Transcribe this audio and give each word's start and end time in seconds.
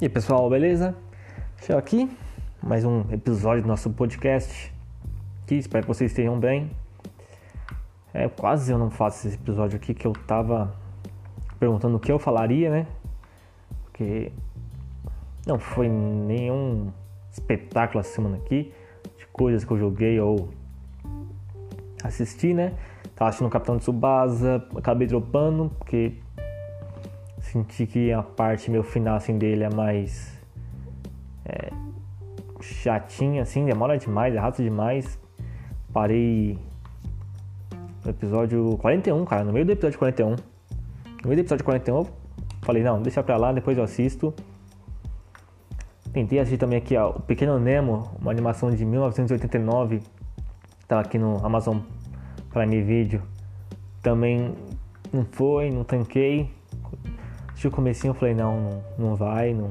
E 0.00 0.06
aí 0.06 0.08
pessoal, 0.08 0.50
beleza? 0.50 0.92
Chegou 1.60 1.78
aqui 1.78 2.10
mais 2.60 2.84
um 2.84 3.02
episódio 3.12 3.62
do 3.62 3.68
nosso 3.68 3.88
podcast. 3.90 4.74
Que 5.46 5.54
espero 5.54 5.84
que 5.84 5.88
vocês 5.88 6.10
estejam 6.10 6.36
bem. 6.36 6.68
É, 8.12 8.28
quase 8.28 8.72
eu 8.72 8.76
não 8.76 8.90
faço 8.90 9.28
esse 9.28 9.36
episódio 9.36 9.76
aqui 9.76 9.94
que 9.94 10.04
eu 10.04 10.12
tava 10.12 10.74
perguntando 11.60 11.96
o 11.96 12.00
que 12.00 12.10
eu 12.10 12.18
falaria, 12.18 12.70
né? 12.70 12.86
Porque 13.84 14.32
não 15.46 15.60
foi 15.60 15.88
nenhum 15.88 16.90
espetáculo 17.30 18.00
essa 18.00 18.16
semana 18.16 18.38
aqui 18.38 18.74
de 19.16 19.26
coisas 19.28 19.64
que 19.64 19.70
eu 19.70 19.78
joguei 19.78 20.18
ou 20.18 20.48
assisti, 22.02 22.52
né? 22.52 22.74
Tava 23.14 23.28
assistindo 23.28 23.46
o 23.46 23.50
Capitão 23.50 23.78
Tsubasa, 23.78 24.66
acabei 24.74 25.06
dropando 25.06 25.70
porque 25.78 26.14
senti 27.54 27.86
que 27.86 28.12
a 28.12 28.20
parte 28.20 28.68
meu 28.68 28.82
final 28.82 29.14
assim 29.14 29.38
dele 29.38 29.62
é 29.62 29.70
mais 29.72 30.36
é, 31.44 31.70
chatinha 32.60 33.42
assim, 33.42 33.64
demora 33.64 33.96
demais, 33.96 34.34
é 34.34 34.38
rápido 34.38 34.64
demais. 34.64 35.18
Parei 35.92 36.58
no 38.04 38.10
episódio 38.10 38.76
41, 38.78 39.24
cara, 39.24 39.44
no 39.44 39.52
meio 39.52 39.64
do 39.64 39.70
episódio 39.70 39.98
41. 40.00 40.30
No 40.30 40.36
meio 41.26 41.36
do 41.36 41.40
episódio 41.40 41.64
41 41.64 41.96
eu 41.98 42.08
falei, 42.62 42.82
não, 42.82 43.00
deixa 43.00 43.22
pra 43.22 43.36
lá, 43.36 43.52
depois 43.52 43.78
eu 43.78 43.84
assisto. 43.84 44.34
Tentei 46.12 46.40
assistir 46.40 46.58
também 46.58 46.78
aqui 46.78 46.96
ó, 46.96 47.10
o 47.10 47.20
Pequeno 47.20 47.58
Nemo, 47.60 48.10
uma 48.20 48.32
animação 48.32 48.68
de 48.72 48.84
1989. 48.84 50.02
Tava 50.88 51.02
aqui 51.02 51.18
no 51.18 51.44
Amazon 51.46 51.78
Prime 52.50 52.82
Video. 52.82 53.22
Também 54.02 54.54
não 55.12 55.24
foi, 55.24 55.70
não 55.70 55.84
tanquei. 55.84 56.50
O 57.56 57.70
comecinho, 57.70 58.10
eu 58.10 58.14
falei, 58.14 58.34
não, 58.34 58.60
não, 58.60 58.84
não 58.98 59.14
vai, 59.14 59.54
não, 59.54 59.70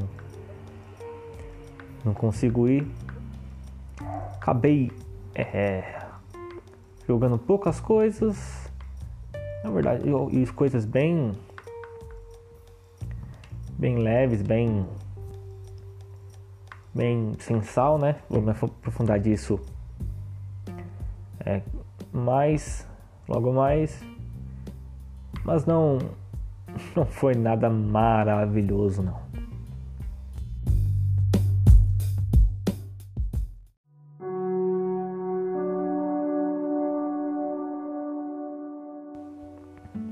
não 2.03 2.13
consigo 2.13 2.67
ir. 2.67 2.87
Acabei 4.35 4.91
é, 5.35 6.01
jogando 7.07 7.37
poucas 7.37 7.79
coisas. 7.79 8.71
Na 9.63 9.69
verdade, 9.69 10.03
e 10.31 10.47
coisas 10.47 10.85
bem 10.85 11.33
bem 13.77 13.97
leves, 13.97 14.41
bem 14.41 14.85
bem 16.93 17.33
sensal, 17.39 17.97
né? 17.97 18.15
Vou 18.29 18.41
me 18.41 18.51
aprofundar 18.51 19.19
disso 19.19 19.59
é, 21.45 21.61
mais, 22.11 22.87
logo 23.27 23.51
mais. 23.51 24.03
Mas 25.43 25.65
não, 25.65 25.99
não 26.95 27.05
foi 27.05 27.33
nada 27.35 27.69
maravilhoso, 27.69 29.01
não. 29.01 29.21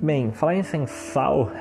Bem, 0.01 0.31
falar 0.31 0.55
em 0.55 0.63
sensal, 0.63 1.51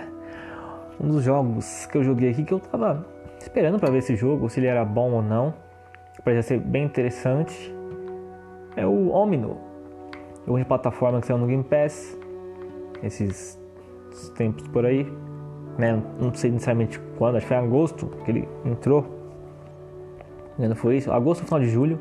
um 0.99 1.09
dos 1.09 1.25
jogos 1.25 1.85
que 1.87 1.99
eu 1.99 2.03
joguei 2.03 2.31
aqui 2.31 2.43
que 2.43 2.55
eu 2.55 2.59
tava 2.59 3.07
esperando 3.39 3.79
para 3.79 3.91
ver 3.91 3.99
esse 3.99 4.17
jogo, 4.17 4.49
se 4.49 4.61
ele 4.61 4.67
era 4.67 4.83
bom 4.83 5.13
ou 5.13 5.23
não. 5.23 5.53
Parecia 6.25 6.43
ser 6.43 6.59
bem 6.59 6.85
interessante. 6.85 7.75
É 8.77 8.87
o 8.87 9.11
Omino, 9.11 9.59
jogo 10.47 10.59
de 10.59 10.65
plataforma 10.65 11.21
que 11.21 11.27
saiu 11.27 11.39
no 11.39 11.47
Game 11.47 11.65
Pass 11.65 12.19
esses 13.03 13.60
tempos 14.31 14.67
por 14.69 14.85
aí. 14.85 15.11
Né? 15.79 16.03
Não 16.19 16.35
sei 16.35 16.51
necessariamente 16.51 17.01
quando, 17.17 17.37
acho 17.37 17.47
que 17.47 17.55
foi 17.55 17.57
em 17.57 17.67
agosto 17.67 18.07
que 18.25 18.31
ele 18.31 18.49
entrou. 18.65 19.07
Não 20.59 20.77
foi 20.77 20.99
isso? 20.99 21.11
Agosto, 21.11 21.45
final 21.45 21.61
de 21.61 21.69
julho. 21.71 21.99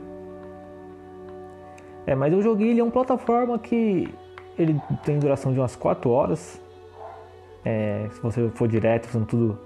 É, 2.05 2.15
mas 2.15 2.33
eu 2.33 2.41
joguei 2.41 2.71
ele 2.71 2.79
é 2.79 2.83
uma 2.83 2.91
plataforma 2.91 3.57
que 3.57 4.13
ele 4.57 4.81
tem 5.05 5.17
duração 5.19 5.53
de 5.53 5.59
umas 5.59 5.75
4 5.75 6.09
horas. 6.09 6.61
É, 7.63 8.07
se 8.11 8.21
você 8.21 8.49
for 8.49 8.67
direto, 8.67 9.05
fazendo 9.05 9.27
tudo 9.27 9.59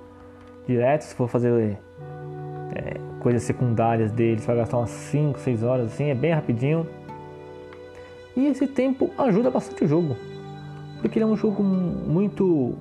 direto, 0.68 1.02
se 1.02 1.16
for 1.16 1.28
fazer 1.28 1.78
é, 2.76 3.00
coisas 3.20 3.44
secundárias 3.44 4.12
dele, 4.12 4.40
você 4.40 4.48
vai 4.48 4.58
gastar 4.58 4.78
umas 4.78 4.90
5, 4.90 5.40
6 5.40 5.64
horas 5.64 5.86
assim, 5.88 6.10
é 6.10 6.16
bem 6.16 6.34
rapidinho. 6.34 6.88
E 8.36 8.48
esse 8.48 8.68
tempo 8.68 9.10
ajuda 9.18 9.50
bastante 9.50 9.84
o 9.84 9.88
jogo, 9.88 10.16
porque 11.04 11.20
ele 11.20 11.26
é 11.26 11.28
um 11.28 11.36
jogo 11.36 11.62
muito 11.62 12.76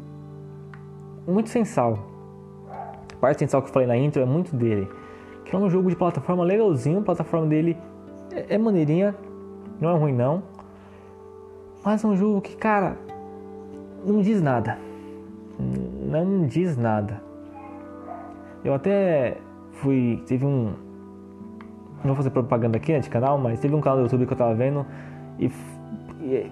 muito 1.27 1.51
sensal. 1.51 1.99
A 2.71 3.17
parte 3.21 3.41
sensal 3.41 3.61
que 3.61 3.69
eu 3.69 3.73
falei 3.73 3.89
na 3.89 3.97
intro 3.97 4.23
é 4.23 4.25
muito 4.25 4.55
dele. 4.55 4.89
Que 5.45 5.57
é 5.57 5.59
um 5.59 5.69
jogo 5.69 5.91
de 5.91 5.97
plataforma 5.97 6.45
legalzinho, 6.45 7.01
a 7.01 7.03
plataforma 7.03 7.47
dele 7.49 7.77
é, 8.33 8.55
é 8.55 8.59
maneirinha, 8.59 9.15
não 9.81 9.91
é 9.91 9.99
ruim 9.99 10.13
não. 10.13 10.45
Mas 11.85 12.05
é 12.05 12.07
um 12.07 12.17
jogo 12.17 12.41
que, 12.41 12.57
cara, 12.57 12.97
não 14.07 14.23
diz 14.23 14.41
nada. 14.41 14.79
Não 15.59 16.47
diz 16.47 16.77
nada. 16.77 17.21
Eu 18.65 18.73
até 18.73 19.37
fui. 19.73 20.23
Teve 20.29 20.47
um. 20.47 20.75
Não 21.99 22.15
vou 22.15 22.17
fazer 22.17 22.31
propaganda 22.31 22.77
aqui 22.77 22.93
né, 22.93 23.01
de 23.01 23.11
canal, 23.11 23.37
mas 23.37 23.59
teve 23.59 23.75
um 23.75 23.81
canal 23.81 23.99
do 23.99 24.05
YouTube 24.05 24.27
que 24.27 24.33
eu 24.33 24.37
tava 24.37 24.55
vendo 24.55 24.87
e, 25.39 25.51
e 26.21 26.51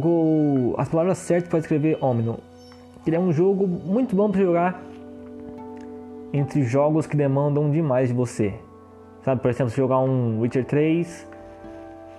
colocou 0.00 0.74
as 0.76 0.88
palavras 0.88 1.18
certas 1.18 1.48
para 1.48 1.58
escrever 1.58 1.98
Omino. 2.02 2.38
Ele 3.06 3.16
é 3.16 3.20
um 3.20 3.32
jogo 3.32 3.66
muito 3.66 4.14
bom 4.14 4.30
para 4.30 4.40
jogar 4.40 4.82
entre 6.32 6.62
jogos 6.64 7.06
que 7.06 7.16
demandam 7.16 7.70
demais 7.70 8.08
de 8.08 8.14
você. 8.14 8.54
Sabe, 9.22 9.40
por 9.40 9.50
exemplo, 9.50 9.70
se 9.70 9.76
jogar 9.76 9.98
um 10.00 10.40
Witcher 10.40 10.64
3, 10.64 11.28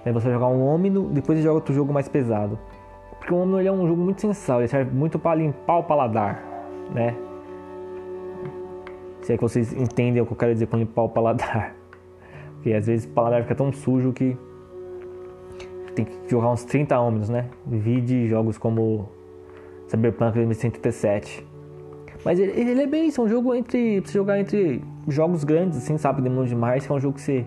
aí 0.05 0.11
você 0.11 0.25
vai 0.25 0.33
jogar 0.33 0.47
um 0.47 0.65
Omino, 0.65 1.09
depois 1.09 1.37
você 1.37 1.43
joga 1.43 1.55
outro 1.55 1.73
jogo 1.73 1.93
mais 1.93 2.07
pesado. 2.07 2.57
Porque 3.19 3.33
o 3.33 3.37
Omino 3.37 3.59
é 3.59 3.71
um 3.71 3.87
jogo 3.87 4.01
muito 4.01 4.21
sensal, 4.21 4.59
ele 4.59 4.67
serve 4.67 4.91
muito 4.91 5.19
para 5.19 5.35
limpar 5.35 5.77
o 5.77 5.83
paladar, 5.83 6.43
né? 6.93 7.15
Se 9.21 9.33
é 9.33 9.35
que 9.37 9.43
vocês 9.43 9.73
entendem 9.73 10.21
o 10.21 10.25
que 10.25 10.31
eu 10.31 10.37
quero 10.37 10.53
dizer 10.53 10.67
com 10.67 10.77
limpar 10.77 11.03
o 11.03 11.09
paladar. 11.09 11.75
Porque 12.55 12.73
às 12.73 12.87
vezes 12.87 13.05
o 13.05 13.09
paladar 13.09 13.43
fica 13.43 13.55
tão 13.55 13.71
sujo 13.71 14.13
que 14.13 14.37
tem 15.97 16.05
que 16.05 16.29
jogar 16.29 16.51
uns 16.51 16.63
30 16.63 16.99
homens, 16.99 17.29
né? 17.29 17.49
Vide 17.65 18.27
jogos 18.27 18.57
como 18.57 19.09
Cyberpunk 19.87 20.35
2077. 20.35 21.45
Mas 22.23 22.39
ele, 22.39 22.51
ele, 22.59 22.81
é 22.81 22.87
bem 22.87 23.07
isso, 23.07 23.21
é 23.21 23.23
um 23.23 23.27
jogo 23.27 23.53
entre. 23.53 24.01
Pra 24.01 24.11
você 24.11 24.17
jogar 24.17 24.39
entre 24.39 24.81
jogos 25.07 25.43
grandes, 25.43 25.77
assim, 25.77 25.97
sabe? 25.97 26.21
Demônio 26.21 26.47
de 26.47 26.55
Mars, 26.55 26.85
que 26.85 26.91
é 26.91 26.95
um 26.95 26.99
jogo 26.99 27.15
que 27.15 27.21
você 27.21 27.45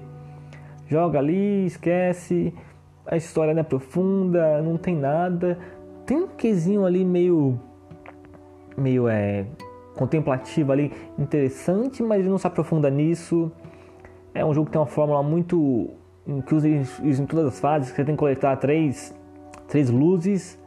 joga 0.88 1.18
ali, 1.18 1.66
esquece, 1.66 2.52
a 3.06 3.16
história 3.16 3.54
não 3.54 3.60
é 3.60 3.64
profunda, 3.64 4.60
não 4.62 4.76
tem 4.76 4.96
nada. 4.96 5.58
Tem 6.04 6.16
um 6.16 6.28
quesinho 6.28 6.84
ali 6.84 7.04
meio. 7.04 7.58
meio 8.76 9.08
é 9.08 9.46
contemplativa 9.94 10.72
ali, 10.72 10.92
interessante, 11.18 12.02
mas 12.02 12.20
ele 12.20 12.30
não 12.30 12.38
se 12.38 12.46
aprofunda 12.46 12.88
nisso. 12.90 13.52
É 14.32 14.44
um 14.44 14.54
jogo 14.54 14.66
que 14.66 14.72
tem 14.72 14.80
uma 14.80 14.86
fórmula 14.86 15.22
muito. 15.22 15.90
Usa 16.26 16.68
isso 16.68 17.22
em 17.22 17.26
todas 17.26 17.46
as 17.46 17.60
fases, 17.60 17.90
você 17.90 18.04
tem 18.04 18.14
que 18.14 18.18
coletar 18.18 18.56
três, 18.56 19.14
três 19.68 19.90
luzes, 19.90 20.58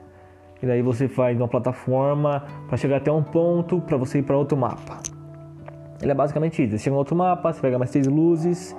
e 0.62 0.66
daí 0.66 0.81
você 0.81 1.08
faz 1.08 1.38
uma 1.38 1.47
plataforma 1.47 2.44
para 2.68 2.78
chegar 2.78 2.97
até 2.97 3.12
um 3.12 3.24
ponto 3.24 3.81
para 3.81 3.97
você 3.97 4.19
ir 4.19 4.24
para 4.24 4.38
outro 4.38 4.58
mapa. 4.58 5.00
Ele 6.02 6.12
é 6.12 6.16
basicamente 6.16 6.63
isso. 6.63 6.72
Você 6.72 6.84
chega 6.84 6.96
em 6.96 7.00
outro 7.00 7.16
mapa, 7.16 7.52
você 7.52 7.62
pega 7.62 7.78
mais 7.78 7.92
três 7.92 8.08
luzes 8.08 8.75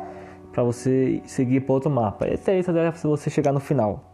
para 0.53 0.63
você 0.63 1.21
seguir 1.25 1.61
para 1.61 1.75
outro 1.75 1.91
mapa. 1.91 2.29
Esse 2.29 2.51
é 2.51 2.59
isso 2.59 2.71
até 2.71 2.91
você 2.91 3.31
chegar 3.31 3.53
no 3.53 3.61
final. 3.61 4.05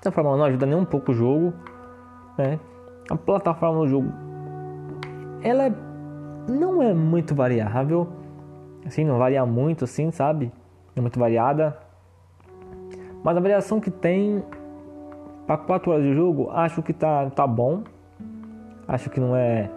Essa 0.00 0.10
fórmula 0.12 0.36
não 0.36 0.44
ajuda 0.44 0.66
nem 0.66 0.76
um 0.76 0.84
pouco 0.84 1.12
o 1.12 1.14
jogo, 1.14 1.52
né? 2.36 2.58
A 3.10 3.16
plataforma 3.16 3.80
do 3.80 3.88
jogo 3.88 4.28
ela 5.42 5.66
é, 5.66 5.72
não 6.48 6.82
é 6.82 6.92
muito 6.92 7.34
variável, 7.34 8.08
assim, 8.84 9.04
não 9.04 9.18
varia 9.18 9.44
muito, 9.46 9.84
assim, 9.84 10.10
sabe? 10.10 10.52
É 10.98 11.00
muito 11.00 11.18
variada. 11.18 11.78
Mas 13.22 13.36
a 13.36 13.40
variação 13.40 13.80
que 13.80 13.90
tem 13.90 14.42
para 15.46 15.56
4 15.56 15.90
horas 15.90 16.04
de 16.04 16.12
jogo, 16.12 16.50
acho 16.50 16.82
que 16.82 16.92
tá, 16.92 17.30
tá 17.30 17.46
bom. 17.46 17.82
Acho 18.86 19.08
que 19.08 19.20
não 19.20 19.36
é, 19.36 19.70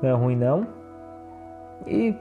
não 0.00 0.08
é 0.08 0.12
ruim, 0.12 0.36
não. 0.36 0.66
E, 1.86 2.14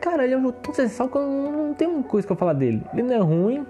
cara, 0.00 0.24
ele 0.24 0.34
é 0.34 0.38
um 0.38 0.42
jogo 0.42 0.58
tão 0.62 0.74
sensacional 0.74 1.10
que 1.10 1.18
eu 1.18 1.22
não, 1.22 1.74
tenho 1.74 2.02
coisa 2.02 2.26
que 2.26 2.32
eu 2.32 2.36
falar 2.36 2.52
dele. 2.52 2.82
Ele 2.92 3.02
não 3.02 3.14
é 3.14 3.18
ruim, 3.18 3.66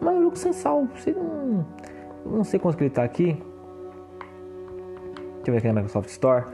mas 0.00 0.14
é 0.14 0.18
um 0.18 0.22
jogo 0.22 0.36
sensacional. 0.36 0.88
Você 0.96 1.12
não, 1.12 1.66
não 2.24 2.44
sei 2.44 2.58
quanto 2.58 2.78
que 2.78 2.84
ele 2.84 2.90
tá 2.90 3.04
aqui. 3.04 3.36
Deixa 5.36 5.50
eu 5.50 5.52
ver 5.52 5.58
aqui 5.58 5.66
na 5.68 5.74
Microsoft 5.74 6.08
Store. 6.08 6.46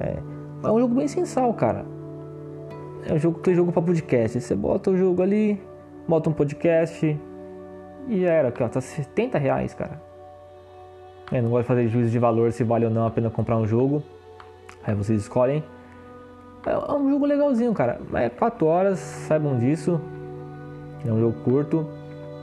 É, 0.00 0.18
é 0.62 0.70
um 0.70 0.78
jogo 0.78 0.94
bem 0.94 1.08
sensal, 1.08 1.54
cara. 1.54 1.86
É 3.06 3.14
um 3.14 3.18
jogo 3.18 3.40
que 3.40 3.54
jogo 3.54 3.72
para 3.72 3.82
podcast. 3.82 4.40
Você 4.40 4.54
bota 4.54 4.90
o 4.90 4.96
jogo 4.96 5.22
ali, 5.22 5.60
bota 6.08 6.30
um 6.30 6.32
podcast 6.32 7.18
e 8.08 8.24
era, 8.24 8.52
ó, 8.60 8.68
tá 8.68 8.80
70 8.80 9.38
reais, 9.38 9.74
cara. 9.74 10.00
Eu 11.30 11.42
não 11.42 11.50
gosto 11.50 11.64
de 11.64 11.68
fazer 11.68 11.88
juízo 11.88 12.10
de 12.10 12.18
valor 12.18 12.50
se 12.52 12.64
vale 12.64 12.86
ou 12.86 12.90
não 12.90 13.06
a 13.06 13.10
pena 13.10 13.28
comprar 13.28 13.58
um 13.58 13.66
jogo. 13.66 14.02
Aí 14.82 14.94
vocês 14.94 15.20
escolhem. 15.20 15.62
É 16.64 16.76
um 16.92 17.10
jogo 17.10 17.26
legalzinho, 17.26 17.74
cara. 17.74 18.00
É 18.14 18.30
4 18.30 18.66
horas, 18.66 18.98
saibam 18.98 19.58
disso. 19.58 20.00
É 21.06 21.12
um 21.12 21.20
jogo 21.20 21.38
curto. 21.44 21.86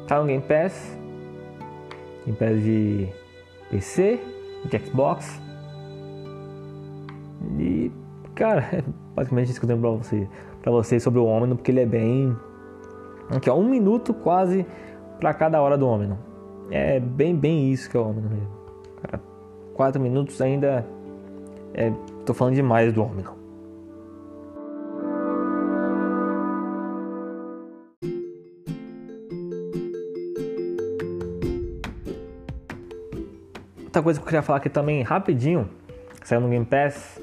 Tá 0.08 0.20
no 0.20 0.28
Game 0.28 0.44
Pass. 0.44 0.98
Game 2.26 2.38
Pass 2.38 2.62
de 2.62 3.10
PC, 3.72 4.20
de 4.66 4.80
Xbox. 4.80 5.42
E, 7.58 7.92
cara, 8.36 8.62
é 8.72 8.84
basicamente 9.16 9.50
isso 9.50 9.60
que 9.60 9.66
eu 9.66 9.70
tenho 9.70 9.82
pra, 9.82 9.90
você, 9.90 10.28
pra 10.62 10.72
vocês 10.72 11.02
sobre 11.02 11.20
o 11.20 11.26
Omino, 11.26 11.56
porque 11.56 11.72
ele 11.72 11.82
é 11.82 11.86
bem. 11.86 12.36
Aqui, 13.30 13.50
ó, 13.50 13.56
um 13.56 13.68
minuto 13.68 14.14
quase 14.14 14.66
pra 15.20 15.34
cada 15.34 15.62
hora 15.62 15.78
do 15.78 15.88
Omino. 15.88 16.18
É 16.70 17.00
bem, 17.00 17.36
bem 17.36 17.72
isso 17.72 17.90
que 17.90 17.98
é 17.98 18.00
o 18.00 18.10
Omino 18.10 18.30
mesmo. 18.30 18.52
Cara, 19.02 19.22
quatro 19.74 20.02
minutos 20.02 20.42
ainda. 20.42 20.86
É, 21.74 21.92
tô 22.26 22.34
falando 22.34 22.56
demais 22.56 22.94
do 22.94 23.04
Omino. 23.04 23.34
Outra 33.84 34.04
coisa 34.04 34.20
que 34.20 34.24
eu 34.24 34.28
queria 34.28 34.42
falar 34.42 34.58
aqui 34.58 34.70
também, 34.70 35.02
rapidinho, 35.04 35.70
saiu 36.22 36.42
no 36.42 36.50
Game 36.50 36.66
Pass. 36.66 37.22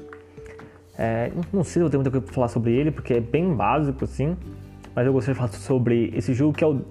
É, 0.97 1.31
não 1.51 1.63
sei 1.63 1.73
se 1.73 1.79
eu 1.79 1.89
tenho 1.89 2.01
muita 2.01 2.11
coisa 2.11 2.25
pra 2.25 2.33
falar 2.33 2.47
sobre 2.47 2.73
ele, 2.73 2.91
porque 2.91 3.13
é 3.13 3.19
bem 3.19 3.53
básico 3.53 4.03
assim. 4.03 4.35
Mas 4.95 5.05
eu 5.05 5.13
gostaria 5.13 5.33
de 5.33 5.39
falar 5.39 5.51
sobre 5.53 6.11
esse 6.15 6.33
jogo 6.33 6.53
que 6.53 6.63
é 6.63 6.67
o 6.67 6.81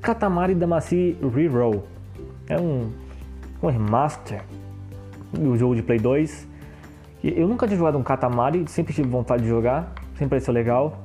Katamari 0.00 0.54
Damacy 0.54 1.16
Reroll. 1.34 1.84
É 2.48 2.58
um, 2.60 2.92
um 3.62 3.68
remaster 3.68 4.42
do 5.32 5.56
jogo 5.56 5.74
de 5.74 5.82
Play 5.82 5.98
2. 5.98 6.46
Eu 7.24 7.48
nunca 7.48 7.66
tinha 7.66 7.78
jogado 7.78 7.98
um 7.98 8.02
Katamari, 8.02 8.64
sempre 8.68 8.94
tive 8.94 9.08
vontade 9.08 9.42
de 9.42 9.48
jogar, 9.48 9.92
sempre 10.10 10.28
pareceu 10.28 10.52
legal. 10.52 10.98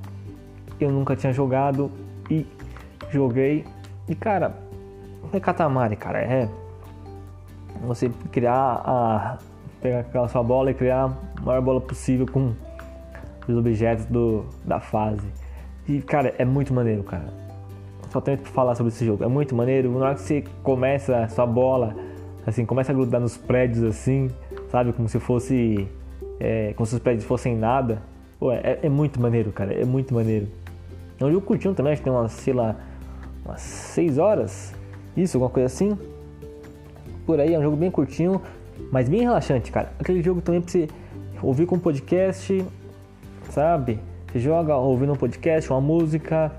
Eu 0.80 0.92
nunca 0.92 1.16
tinha 1.16 1.34
jogado 1.34 1.92
e 2.30 2.46
joguei. 3.10 3.66
E 4.08 4.14
cara, 4.14 4.56
é 5.32 5.40
Katamari, 5.40 5.96
cara, 5.96 6.20
é 6.20 6.50
você 7.84 8.10
criar 8.32 8.82
a 8.86 9.38
pegar 9.82 10.02
aquela 10.02 10.28
sua 10.28 10.44
bola 10.44 10.70
e 10.72 10.74
criar 10.74 11.06
a 11.06 11.42
maior 11.42 11.62
bola 11.62 11.82
possível 11.82 12.28
com 12.28 12.54
os 13.48 13.56
objetos 13.56 14.06
do, 14.06 14.46
da 14.64 14.80
fase. 14.80 15.26
E 15.88 16.02
cara, 16.02 16.34
é 16.38 16.46
muito 16.46 16.74
maneiro, 16.74 17.04
cara. 17.04 17.28
Só 18.12 18.20
tenho 18.20 18.38
que 18.38 18.50
falar 18.50 18.76
sobre 18.76 18.92
esse 18.92 19.06
jogo. 19.06 19.24
É 19.24 19.28
muito 19.28 19.56
maneiro. 19.56 19.92
Na 19.98 20.08
hora 20.08 20.16
que 20.16 20.22
você 20.22 20.44
começa 20.64 21.18
a 21.18 21.30
sua 21.30 21.46
bola, 21.46 21.96
assim, 22.46 22.66
começa 22.66 22.92
a 22.92 22.96
grudar 22.96 23.22
nos 23.22 23.38
prédios 23.38 23.84
assim, 23.84 24.30
sabe? 24.70 24.92
Como 24.94 25.08
se 25.08 25.20
fosse. 25.20 25.88
É, 26.40 26.74
como 26.76 26.86
se 26.86 26.96
os 26.96 27.02
prédios 27.02 27.26
fossem 27.26 27.56
nada. 27.56 28.02
Pô, 28.40 28.52
é, 28.52 28.80
é, 28.82 28.90
muito 28.90 29.22
maneiro, 29.22 29.52
cara. 29.52 29.74
É 29.74 29.86
muito 29.86 30.14
maneiro. 30.14 30.48
É 31.20 31.26
um 31.26 31.32
jogo 31.32 31.46
curtinho 31.46 31.74
também, 31.74 31.94
acho 31.94 32.02
que 32.02 32.10
tem 32.10 32.14
umas, 32.14 32.32
sei 32.32 32.54
lá, 32.54 32.76
umas 33.46 33.62
6 33.62 34.18
horas. 34.18 34.74
Isso, 35.16 35.38
alguma 35.38 35.52
coisa 35.52 35.68
assim 35.68 35.96
por 37.26 37.40
aí, 37.40 37.54
é 37.54 37.60
um 37.60 37.62
jogo 37.62 37.78
bem 37.78 37.90
curtinho, 37.90 38.42
mas 38.92 39.08
bem 39.08 39.22
relaxante, 39.22 39.72
cara. 39.72 39.94
Aquele 40.00 40.22
jogo 40.22 40.42
também 40.42 40.62
pra 40.62 40.70
você 40.70 40.88
ouvir 41.42 41.66
com 41.66 41.80
podcast, 41.80 42.66
sabe? 43.50 44.00
Você 44.32 44.40
joga 44.40 44.78
ouvindo 44.78 45.12
um 45.12 45.16
podcast, 45.18 45.70
uma 45.70 45.82
música, 45.82 46.54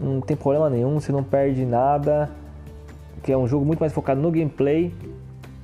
não 0.00 0.20
tem 0.20 0.36
problema 0.36 0.70
nenhum, 0.70 1.00
você 1.00 1.10
não 1.10 1.24
perde 1.24 1.66
nada. 1.66 2.30
Que 3.20 3.32
é 3.32 3.36
um 3.36 3.48
jogo 3.48 3.64
muito 3.64 3.80
mais 3.80 3.92
focado 3.92 4.20
no 4.20 4.30
gameplay. 4.30 4.94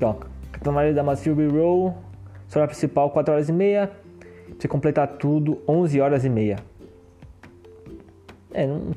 Ó, 0.03 0.15
Catamari 0.51 0.93
da 0.93 1.05
Master 1.05 1.33
Roll, 1.53 1.95
história 2.49 2.67
principal 2.67 3.11
4 3.11 3.33
horas 3.33 3.49
e 3.49 3.53
meia. 3.53 3.93
Você 4.59 4.67
completar 4.67 5.07
tudo, 5.07 5.59
11 5.69 6.01
horas 6.01 6.25
e 6.25 6.29
meia. 6.29 6.57
É, 8.53 8.67
não, 8.67 8.91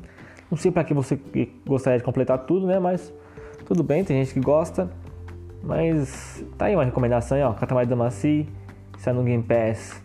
não 0.50 0.58
sei 0.58 0.72
para 0.72 0.82
que 0.82 0.92
você 0.92 1.16
gostaria 1.64 2.00
de 2.00 2.04
completar 2.04 2.38
tudo, 2.46 2.66
né? 2.66 2.80
Mas 2.80 3.14
tudo 3.64 3.84
bem, 3.84 4.02
tem 4.02 4.24
gente 4.24 4.34
que 4.34 4.40
gosta. 4.40 4.90
Mas 5.62 6.44
tá 6.58 6.64
aí 6.64 6.74
uma 6.74 6.84
recomendação, 6.84 7.38
ó, 7.42 7.52
Katamari 7.52 7.86
Damacy, 7.86 8.48
está 8.96 9.12
no 9.12 9.22
Game 9.22 9.44
Pass 9.44 10.03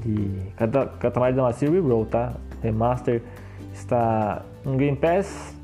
de 0.00 0.30
Katamari 0.98 1.34
Damacy 1.34 1.66
Reroll, 1.66 2.06
tá? 2.06 2.34
Remaster 2.62 3.22
está 3.72 4.42
no 4.64 4.76
Game 4.76 4.96
Pass, 4.96 5.56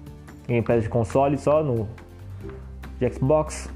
Game 0.46 0.62
Pass 0.62 0.82
de 0.82 0.88
console 0.88 1.38
só, 1.38 1.62
no 1.62 1.88
de 2.99 3.12
Xbox. 3.12 3.69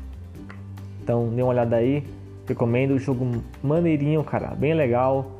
Então 1.02 1.28
dê 1.28 1.42
uma 1.42 1.50
olhada 1.50 1.76
aí, 1.76 2.04
recomendo 2.46 2.92
o 2.92 2.98
jogo 2.98 3.42
maneirinho, 3.62 4.22
cara, 4.24 4.48
bem 4.48 4.74
legal. 4.74 5.30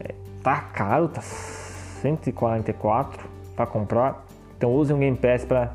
É, 0.00 0.14
tá 0.42 0.60
caro, 0.60 1.08
tá 1.08 1.20
144 1.20 3.28
para 3.54 3.66
comprar. 3.66 4.24
Então 4.56 4.72
use 4.72 4.92
um 4.92 4.98
Game 4.98 5.16
Pass 5.16 5.44
para 5.44 5.72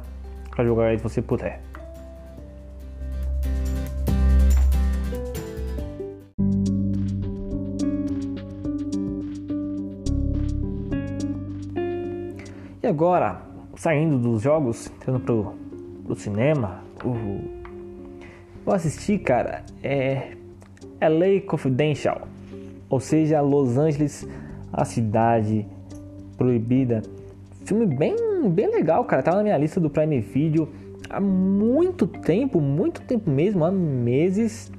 jogar 0.60 0.88
aí 0.88 0.98
se 0.98 1.04
você 1.04 1.22
puder. 1.22 1.67
E 12.88 12.89
agora, 12.89 13.42
saindo 13.75 14.18
dos 14.18 14.42
jogos, 14.42 14.89
entrando 14.95 15.19
pro, 15.19 15.54
pro 16.06 16.16
cinema, 16.16 16.86
o, 17.04 17.42
eu 18.66 18.74
assisti, 18.74 19.18
cara, 19.18 19.66
é 19.84 20.38
LA 21.01 21.42
Confidential, 21.45 22.30
ou 22.89 23.01
seja, 23.01 23.42
Los 23.42 23.78
Angeles, 23.78 24.25
a 24.72 24.86
cidade 24.86 25.66
proibida. 26.38 27.01
Filme 27.66 27.86
bem, 27.86 28.16
bem 28.51 28.72
legal, 28.72 29.04
cara. 29.04 29.22
Tava 29.22 29.36
na 29.36 29.44
minha 29.44 29.57
lista 29.57 29.81
do 29.81 29.89
Prime 29.89 30.22
Video 30.22 30.69
há 31.10 31.19
muito 31.19 32.07
tempo, 32.07 32.62
muito 32.62 33.01
tempo 33.01 33.30
mesmo, 33.30 33.66
há 33.66 33.72
meses. 33.72 34.72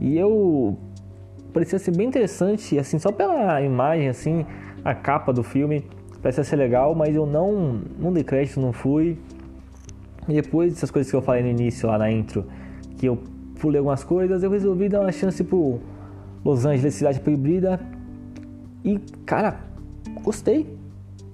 E 0.00 0.16
eu 0.16 0.78
parecia 1.52 1.80
ser 1.80 1.96
bem 1.96 2.06
interessante, 2.06 2.78
assim, 2.78 3.00
só 3.00 3.10
pela 3.10 3.60
imagem, 3.60 4.08
assim, 4.08 4.46
a 4.84 4.94
capa 4.94 5.32
do 5.32 5.42
filme 5.42 5.84
parece 6.22 6.44
ser 6.44 6.56
legal, 6.56 6.94
mas 6.94 7.14
eu 7.14 7.26
não, 7.26 7.80
não 7.98 8.12
dei 8.12 8.22
crédito, 8.22 8.60
não 8.60 8.72
fui. 8.72 9.18
E 10.28 10.34
depois 10.34 10.72
dessas 10.72 10.90
coisas 10.90 11.10
que 11.10 11.16
eu 11.16 11.22
falei 11.22 11.42
no 11.42 11.48
início 11.48 11.88
lá 11.88 11.98
na 11.98 12.10
intro, 12.10 12.44
que 12.96 13.06
eu 13.06 13.18
pulei 13.60 13.78
algumas 13.78 14.04
coisas, 14.04 14.42
eu 14.42 14.50
resolvi 14.50 14.88
dar 14.88 15.00
uma 15.00 15.10
chance 15.10 15.42
pro 15.42 15.80
Los 16.44 16.64
Angeles 16.64 16.94
Cidade 16.94 17.20
Proibida. 17.20 17.80
E, 18.84 18.98
cara, 19.26 19.60
gostei. 20.22 20.78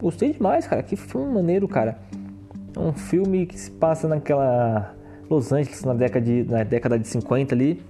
Gostei 0.00 0.32
demais, 0.32 0.66
cara. 0.66 0.82
Que 0.82 0.96
filme 0.96 1.34
maneiro, 1.34 1.68
cara. 1.68 1.98
É 2.74 2.80
um 2.80 2.92
filme 2.92 3.44
que 3.46 3.58
se 3.58 3.70
passa 3.70 4.08
naquela 4.08 4.94
Los 5.28 5.52
Angeles 5.52 5.84
na 5.84 5.92
década 5.92 6.24
de, 6.24 6.44
na 6.44 6.64
década 6.64 6.98
de 6.98 7.06
50 7.06 7.54
ali, 7.54 7.82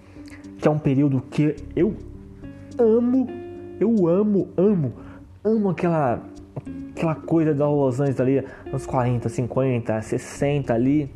que 0.58 0.66
é 0.66 0.70
um 0.70 0.78
período 0.78 1.20
que 1.30 1.54
eu 1.76 1.94
amo, 2.78 3.28
eu 3.78 4.08
amo, 4.08 4.49
amo, 4.56 4.92
amo 5.44 5.70
aquela 5.70 6.23
aquela 6.99 7.14
coisa 7.14 7.55
da 7.55 7.69
Los 7.69 8.00
Angeles 8.00 8.21
ali, 8.21 8.45
anos 8.67 8.85
40, 8.85 9.28
50, 9.28 10.02
60 10.02 10.75
ali. 10.75 11.11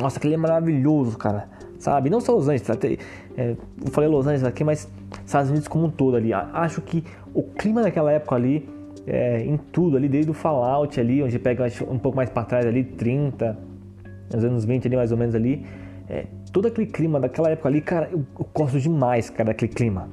Nossa, 0.00 0.18
aquele 0.18 0.34
é 0.34 0.36
maravilhoso, 0.38 1.18
cara. 1.18 1.48
Sabe? 1.78 2.08
Não 2.08 2.20
só 2.20 2.34
Los 2.34 2.48
Angeles, 2.48 2.70
até, 2.70 2.96
é, 3.36 3.54
eu 3.84 3.90
falei 3.90 4.08
Los 4.08 4.26
Angeles 4.26 4.44
aqui, 4.44 4.64
mas 4.64 4.90
Estados 5.24 5.50
Unidos 5.50 5.68
como 5.68 5.86
um 5.86 5.90
todo 5.90 6.16
ali. 6.16 6.32
Acho 6.32 6.80
que 6.80 7.04
o 7.34 7.42
clima 7.42 7.82
daquela 7.82 8.10
época 8.10 8.34
ali, 8.36 8.68
é, 9.06 9.44
em 9.44 9.56
tudo 9.56 9.96
ali, 9.96 10.08
desde 10.08 10.30
o 10.30 10.34
Fallout 10.34 10.98
ali, 10.98 11.22
onde 11.22 11.38
pega 11.38 11.66
um 11.88 11.98
pouco 11.98 12.16
mais 12.16 12.30
para 12.30 12.44
trás 12.44 12.66
ali, 12.66 12.82
30, 12.82 13.58
nos 14.32 14.44
anos 14.44 14.64
20 14.64 14.86
ali 14.86 14.96
mais 14.96 15.12
ou 15.12 15.18
menos 15.18 15.34
ali. 15.34 15.66
É, 16.08 16.26
todo 16.52 16.68
aquele 16.68 16.86
clima 16.86 17.20
daquela 17.20 17.50
época 17.50 17.68
ali, 17.68 17.80
cara, 17.80 18.08
eu, 18.10 18.24
eu 18.38 18.48
gosto 18.54 18.80
demais, 18.80 19.28
cara, 19.28 19.48
daquele 19.48 19.72
clima. 19.72 20.08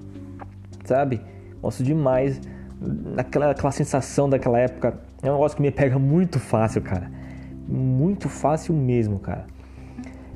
Sabe? 0.84 1.22
Gosto 1.62 1.84
demais 1.84 2.41
naquela 2.79 3.51
aquela 3.51 3.71
sensação 3.71 4.29
daquela 4.29 4.59
época. 4.59 5.00
É 5.21 5.29
um 5.29 5.33
negócio 5.33 5.55
que 5.57 5.62
me 5.62 5.71
pega 5.71 6.00
muito 6.00 6.39
fácil, 6.39 6.81
cara. 6.81 7.12
Muito 7.67 8.29
fácil 8.29 8.74
mesmo, 8.74 9.19
cara. 9.19 9.45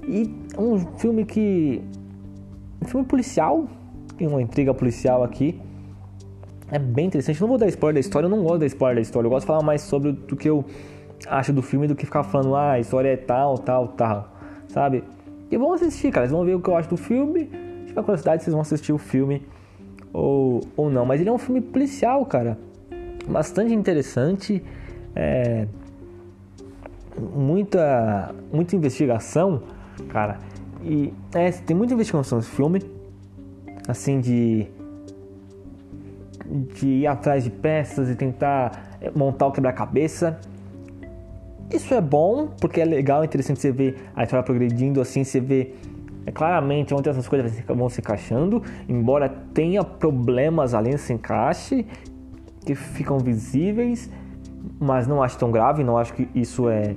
E 0.07 0.33
é 0.55 0.59
um 0.59 0.79
filme 0.97 1.25
que. 1.25 1.81
Um 2.81 2.85
filme 2.85 3.05
policial. 3.05 3.67
Tem 4.17 4.27
uma 4.27 4.41
intriga 4.41 4.73
policial 4.73 5.23
aqui. 5.23 5.59
É 6.69 6.77
bem 6.77 7.07
interessante. 7.07 7.39
Não 7.39 7.47
vou 7.47 7.57
dar 7.57 7.67
spoiler 7.67 7.95
da 7.95 7.99
história, 7.99 8.25
eu 8.25 8.29
não 8.29 8.43
gosto 8.43 8.59
da 8.59 8.65
spoiler 8.65 8.95
da 8.95 9.01
história. 9.01 9.27
Eu 9.27 9.29
gosto 9.29 9.43
de 9.43 9.47
falar 9.47 9.63
mais 9.63 9.81
sobre 9.81 10.11
o 10.11 10.35
que 10.35 10.49
eu 10.49 10.65
acho 11.27 11.53
do 11.53 11.61
filme 11.61 11.87
do 11.87 11.95
que 11.95 12.05
ficar 12.05 12.23
falando, 12.23 12.55
ah, 12.55 12.71
a 12.71 12.79
história 12.79 13.09
é 13.09 13.17
tal, 13.17 13.57
tal, 13.57 13.89
tal. 13.89 14.33
Sabe? 14.67 15.03
E 15.49 15.57
vão 15.57 15.73
assistir, 15.73 16.11
cara. 16.11 16.25
Vocês 16.25 16.35
vão 16.35 16.45
ver 16.45 16.55
o 16.55 16.61
que 16.61 16.69
eu 16.69 16.75
acho 16.75 16.89
do 16.89 16.97
filme. 16.97 17.49
Se 17.81 17.87
tiver 17.87 18.03
curiosidade, 18.03 18.43
vocês 18.43 18.53
vão 18.53 18.61
assistir 18.61 18.91
o 18.91 18.97
filme 18.97 19.41
ou, 20.13 20.61
ou 20.77 20.89
não. 20.89 21.05
Mas 21.05 21.19
ele 21.19 21.29
é 21.29 21.33
um 21.33 21.37
filme 21.37 21.59
policial, 21.59 22.23
cara. 22.25 22.57
Bastante 23.27 23.73
interessante. 23.73 24.63
É, 25.15 25.67
muita, 27.35 28.33
muita 28.51 28.75
investigação, 28.75 29.63
cara. 30.09 30.39
E 30.83 31.13
é, 31.33 31.51
tem 31.51 31.75
muita 31.75 31.93
investigação 31.93 32.37
nesse 32.37 32.51
filme. 32.51 32.81
Assim, 33.87 34.21
de. 34.21 34.67
de 36.73 36.87
ir 36.87 37.07
atrás 37.07 37.43
de 37.43 37.49
peças 37.49 38.09
e 38.09 38.15
tentar 38.15 38.97
eh, 39.01 39.11
montar 39.13 39.47
o 39.47 39.51
quebra-cabeça. 39.51 40.39
Isso 41.69 41.93
é 41.93 41.99
bom, 41.99 42.47
porque 42.61 42.79
é 42.79 42.85
legal, 42.85 43.23
é 43.23 43.25
interessante 43.25 43.59
você 43.59 43.71
ver 43.71 43.95
a 44.15 44.23
história 44.23 44.43
progredindo 44.43 45.01
assim, 45.01 45.23
você 45.23 45.39
vê 45.39 45.73
é, 46.25 46.31
claramente 46.31 46.93
onde 46.93 47.09
essas 47.09 47.27
coisas 47.27 47.51
vão 47.67 47.89
se 47.89 48.01
encaixando, 48.01 48.61
embora 48.87 49.29
tenha 49.53 49.83
problemas 49.83 50.73
além 50.73 50.93
desse 50.93 51.13
encaixe 51.13 51.85
que 52.65 52.75
ficam 52.75 53.19
visíveis, 53.19 54.09
mas 54.79 55.07
não 55.07 55.21
acho 55.21 55.37
tão 55.37 55.51
grave, 55.51 55.83
não 55.83 55.97
acho 55.97 56.13
que 56.13 56.27
isso 56.33 56.69
é 56.69 56.95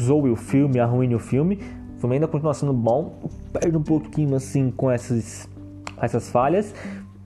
zoe 0.00 0.30
o 0.30 0.36
filme, 0.36 0.78
arruine 0.80 1.14
o 1.14 1.18
filme. 1.18 1.58
O 1.96 2.00
filme 2.00 2.16
ainda 2.16 2.26
continua 2.26 2.54
sendo 2.54 2.72
bom, 2.72 3.14
perde 3.52 3.76
um 3.76 3.82
pouquinho 3.82 4.34
assim 4.34 4.70
com 4.70 4.90
essas, 4.90 5.48
essas 6.00 6.28
falhas, 6.30 6.74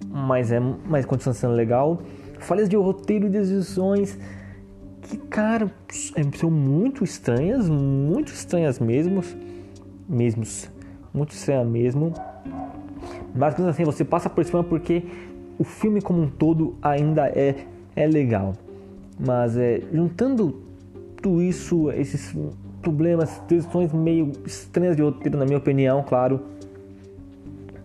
mas 0.08 0.52
é 0.52 0.60
mas 0.60 1.06
continua 1.06 1.34
sendo 1.34 1.54
legal. 1.54 2.00
Falhas 2.38 2.68
de 2.68 2.76
roteiro 2.76 3.26
e 3.26 3.30
decisões 3.30 4.18
que, 5.00 5.16
cara, 5.16 5.70
são 6.36 6.50
muito 6.50 7.04
estranhas, 7.04 7.68
muito 7.68 8.32
estranhas 8.32 8.78
mesmo, 8.78 9.22
mesmos, 10.08 10.70
muito 11.16 11.32
estranhas 11.32 11.66
mesmo. 11.66 12.12
Mas 13.34 13.58
assim, 13.60 13.84
você 13.84 14.04
passa 14.04 14.28
por 14.28 14.44
cima 14.44 14.62
porque 14.62 15.02
o 15.58 15.64
filme 15.64 16.00
como 16.00 16.22
um 16.22 16.28
todo 16.28 16.74
ainda 16.82 17.26
é, 17.28 17.54
é 17.94 18.06
legal. 18.06 18.52
Mas 19.18 19.56
é, 19.56 19.80
juntando 19.92 20.62
tudo 21.22 21.42
isso, 21.42 21.90
esses 21.90 22.34
problemas, 22.82 23.42
decisões 23.48 23.92
meio 23.92 24.32
estranhas 24.44 24.94
de 24.94 25.02
roteiro, 25.02 25.38
na 25.38 25.44
minha 25.44 25.58
opinião, 25.58 26.04
claro, 26.06 26.40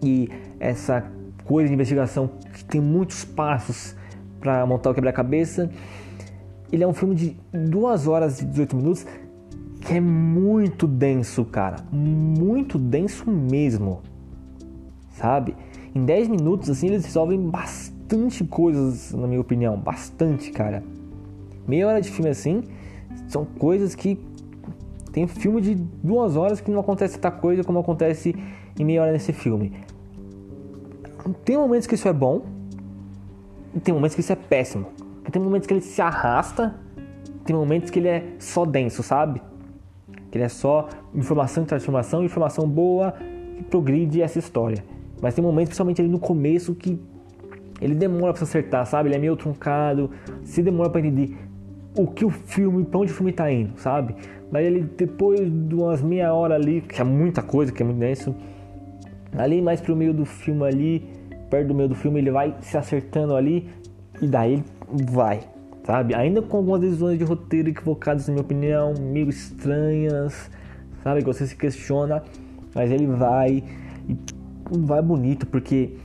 e 0.03 0.29
essa 0.59 1.05
coisa 1.45 1.67
de 1.67 1.73
investigação 1.73 2.29
que 2.53 2.63
tem 2.65 2.81
muitos 2.81 3.25
passos 3.25 3.95
para 4.39 4.65
montar 4.65 4.89
o 4.89 4.93
quebra-cabeça. 4.93 5.69
Ele 6.71 6.83
é 6.83 6.87
um 6.87 6.93
filme 6.93 7.15
de 7.15 7.37
2 7.53 8.07
horas 8.07 8.41
e 8.41 8.45
18 8.45 8.75
minutos 8.75 9.05
que 9.81 9.95
é 9.95 9.99
muito 9.99 10.87
denso, 10.87 11.43
cara. 11.43 11.77
Muito 11.91 12.77
denso 12.77 13.29
mesmo. 13.29 14.01
Sabe? 15.13 15.55
Em 15.93 16.05
10 16.05 16.29
minutos, 16.29 16.69
assim, 16.69 16.87
eles 16.87 17.03
resolvem 17.03 17.39
bastante 17.49 18.43
coisas, 18.43 19.11
na 19.11 19.27
minha 19.27 19.41
opinião. 19.41 19.77
Bastante, 19.77 20.51
cara. 20.51 20.83
Meia 21.67 21.87
hora 21.87 22.01
de 22.01 22.09
filme 22.09 22.29
assim, 22.29 22.63
são 23.27 23.43
coisas 23.43 23.95
que. 23.95 24.19
Tem 25.11 25.27
filme 25.27 25.59
de 25.59 25.75
duas 25.75 26.37
horas 26.37 26.61
que 26.61 26.71
não 26.71 26.79
acontece 26.79 27.19
tanta 27.19 27.35
coisa 27.35 27.65
como 27.65 27.79
acontece 27.79 28.33
em 28.79 28.85
meia 28.85 29.01
hora 29.01 29.11
nesse 29.11 29.33
filme. 29.33 29.73
Tem 31.43 31.57
momentos 31.57 31.85
que 31.85 31.95
isso 31.95 32.07
é 32.07 32.13
bom, 32.13 32.45
e 33.75 33.79
tem 33.79 33.93
momentos 33.93 34.15
que 34.15 34.21
isso 34.21 34.31
é 34.31 34.37
péssimo. 34.37 34.87
Tem 35.29 35.41
momentos 35.41 35.67
que 35.67 35.73
ele 35.73 35.81
se 35.81 36.01
arrasta, 36.01 36.75
tem 37.45 37.55
momentos 37.55 37.89
que 37.89 37.99
ele 37.99 38.07
é 38.07 38.35
só 38.39 38.65
denso, 38.65 39.03
sabe? 39.03 39.41
Que 40.31 40.39
é 40.39 40.47
só 40.47 40.87
informação 41.13 41.63
e 41.63 41.67
transformação, 41.67 42.23
informação 42.23 42.67
boa 42.67 43.13
que 43.57 43.63
progride 43.63 44.21
essa 44.21 44.39
história. 44.39 44.83
Mas 45.21 45.35
tem 45.35 45.43
momentos, 45.43 45.69
principalmente 45.69 46.01
ali 46.01 46.09
no 46.09 46.19
começo, 46.19 46.73
que 46.73 46.99
ele 47.81 47.93
demora 47.93 48.33
para 48.33 48.37
se 48.37 48.43
acertar, 48.43 48.85
sabe? 48.85 49.09
Ele 49.09 49.15
é 49.15 49.19
meio 49.19 49.35
truncado, 49.35 50.09
se 50.43 50.63
demora 50.63 50.89
para 50.89 51.01
entender 51.01 51.35
o 51.97 52.07
que 52.07 52.23
o 52.23 52.29
filme, 52.29 52.85
para 52.85 52.99
onde 52.99 53.11
o 53.11 53.15
filme 53.15 53.31
tá 53.31 53.51
indo, 53.51 53.77
sabe? 53.77 54.15
Daí 54.51 54.65
ele, 54.65 54.81
depois 54.97 55.39
de 55.39 55.75
umas 55.75 56.01
meia 56.01 56.33
hora 56.33 56.55
ali, 56.55 56.81
que 56.81 57.01
é 57.01 57.03
muita 57.03 57.41
coisa, 57.41 57.71
que 57.71 57.81
é 57.81 57.85
muito 57.85 57.99
denso, 57.99 58.35
ali 59.37 59.61
mais 59.61 59.81
pro 59.81 59.95
meio 59.95 60.13
do 60.13 60.25
filme 60.25 60.63
ali, 60.63 61.09
perto 61.49 61.67
do 61.67 61.75
meio 61.75 61.89
do 61.89 61.95
filme, 61.95 62.19
ele 62.19 62.31
vai 62.31 62.55
se 62.61 62.77
acertando 62.77 63.35
ali, 63.35 63.69
e 64.21 64.27
daí 64.27 64.53
ele 64.53 65.05
vai, 65.11 65.41
sabe? 65.91 66.15
Ainda 66.15 66.41
com 66.41 66.55
algumas 66.55 66.79
decisões 66.79 67.19
de 67.19 67.25
roteiro 67.25 67.67
equivocadas, 67.67 68.25
na 68.25 68.33
minha 68.33 68.41
opinião, 68.41 68.93
meio 68.97 69.29
estranhas, 69.29 70.49
sabe? 71.03 71.19
Que 71.19 71.25
você 71.25 71.45
se 71.45 71.53
questiona, 71.53 72.23
mas 72.73 72.89
ele 72.89 73.05
vai 73.07 73.61
e 74.07 74.17
vai 74.79 75.01
bonito, 75.01 75.45
porque 75.45 75.97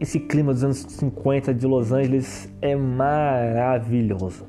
esse 0.00 0.18
clima 0.18 0.54
dos 0.54 0.64
anos 0.64 0.78
50 0.78 1.52
de 1.52 1.66
Los 1.66 1.92
Angeles 1.92 2.50
é 2.62 2.74
maravilhoso. 2.74 4.46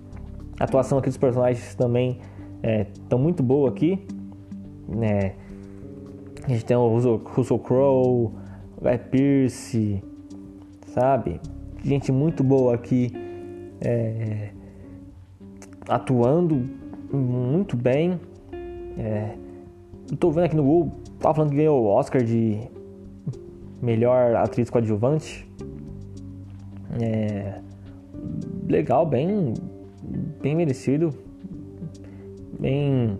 A 0.58 0.64
atuação 0.64 0.98
aqui 0.98 1.10
dos 1.10 1.18
personagens 1.18 1.76
também 1.76 2.20
é, 2.64 2.88
muito 3.20 3.44
boa 3.44 3.70
aqui, 3.70 4.08
né? 4.88 5.34
A 6.46 6.50
gente 6.50 6.64
tem 6.64 6.78
o 6.78 6.88
Russell, 6.88 7.18
Russell 7.18 7.60
Crowe, 7.60 8.32
Guy 8.82 8.98
Pearce, 9.12 10.04
sabe? 10.88 11.42
Gente 11.84 12.14
muito 12.14 12.46
boa 12.46 12.76
aqui 12.76 13.12
é, 13.84 14.53
atuando 15.88 16.70
muito 17.12 17.76
bem. 17.76 18.20
É, 18.98 19.36
tô 20.20 20.32
vendo 20.32 20.46
aqui 20.46 20.56
no 20.56 20.64
Google, 20.64 20.94
tava 21.20 21.36
falando 21.36 21.52
que 21.52 21.58
ganhou 21.58 21.84
o 21.84 21.88
Oscar 21.88 22.24
de 22.24 22.60
melhor 23.82 24.36
atriz 24.36 24.70
coadjuvante. 24.70 25.50
É, 27.02 27.60
legal, 28.68 29.06
bem, 29.06 29.54
bem 30.42 30.56
merecido, 30.56 31.14
bem 32.60 33.18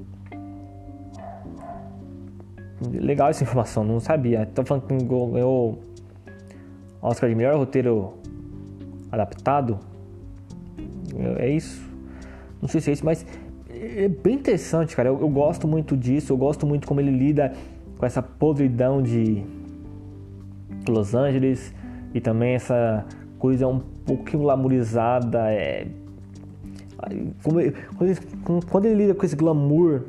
legal 2.92 3.30
essa 3.30 3.44
informação, 3.44 3.84
não 3.84 4.00
sabia. 4.00 4.46
Tô 4.46 4.64
falando 4.64 4.88
que 4.88 5.06
ganhou 5.06 5.80
Oscar 7.02 7.30
de 7.30 7.36
melhor 7.36 7.56
roteiro 7.56 8.14
adaptado. 9.12 9.80
É 11.38 11.50
isso. 11.50 11.93
Não 12.64 12.70
sei 12.70 12.80
se 12.80 12.92
é 12.92 12.94
isso, 12.94 13.04
mas 13.04 13.26
é 13.70 14.08
bem 14.08 14.36
interessante, 14.36 14.96
cara. 14.96 15.10
Eu, 15.10 15.20
eu, 15.20 15.28
gosto 15.28 15.68
muito 15.68 15.98
disso. 15.98 16.32
Eu 16.32 16.38
gosto 16.38 16.66
muito 16.66 16.88
como 16.88 17.02
ele 17.02 17.12
lida 17.12 17.52
com 17.98 18.06
essa 18.06 18.22
podridão 18.22 19.02
de 19.02 19.44
Los 20.88 21.14
Angeles 21.14 21.76
e 22.14 22.22
também 22.22 22.54
essa 22.56 23.06
coisa 23.38 23.68
um 23.68 23.80
pouquinho 23.80 24.44
glamorizada. 24.44 25.52
É... 25.52 25.88
Como, 27.44 27.60
quando, 27.98 28.10
ele, 28.10 28.20
quando 28.72 28.86
ele 28.86 28.96
lida 28.96 29.14
com 29.14 29.26
esse 29.26 29.36
glamour 29.36 30.04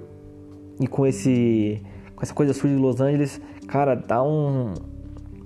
e 0.80 0.86
com 0.86 1.04
esse 1.04 1.82
com 2.14 2.22
essa 2.22 2.32
coisa 2.32 2.52
suja 2.52 2.76
de 2.76 2.80
Los 2.80 3.00
Angeles, 3.00 3.40
cara, 3.66 3.96
dá 3.96 4.22
um 4.22 4.74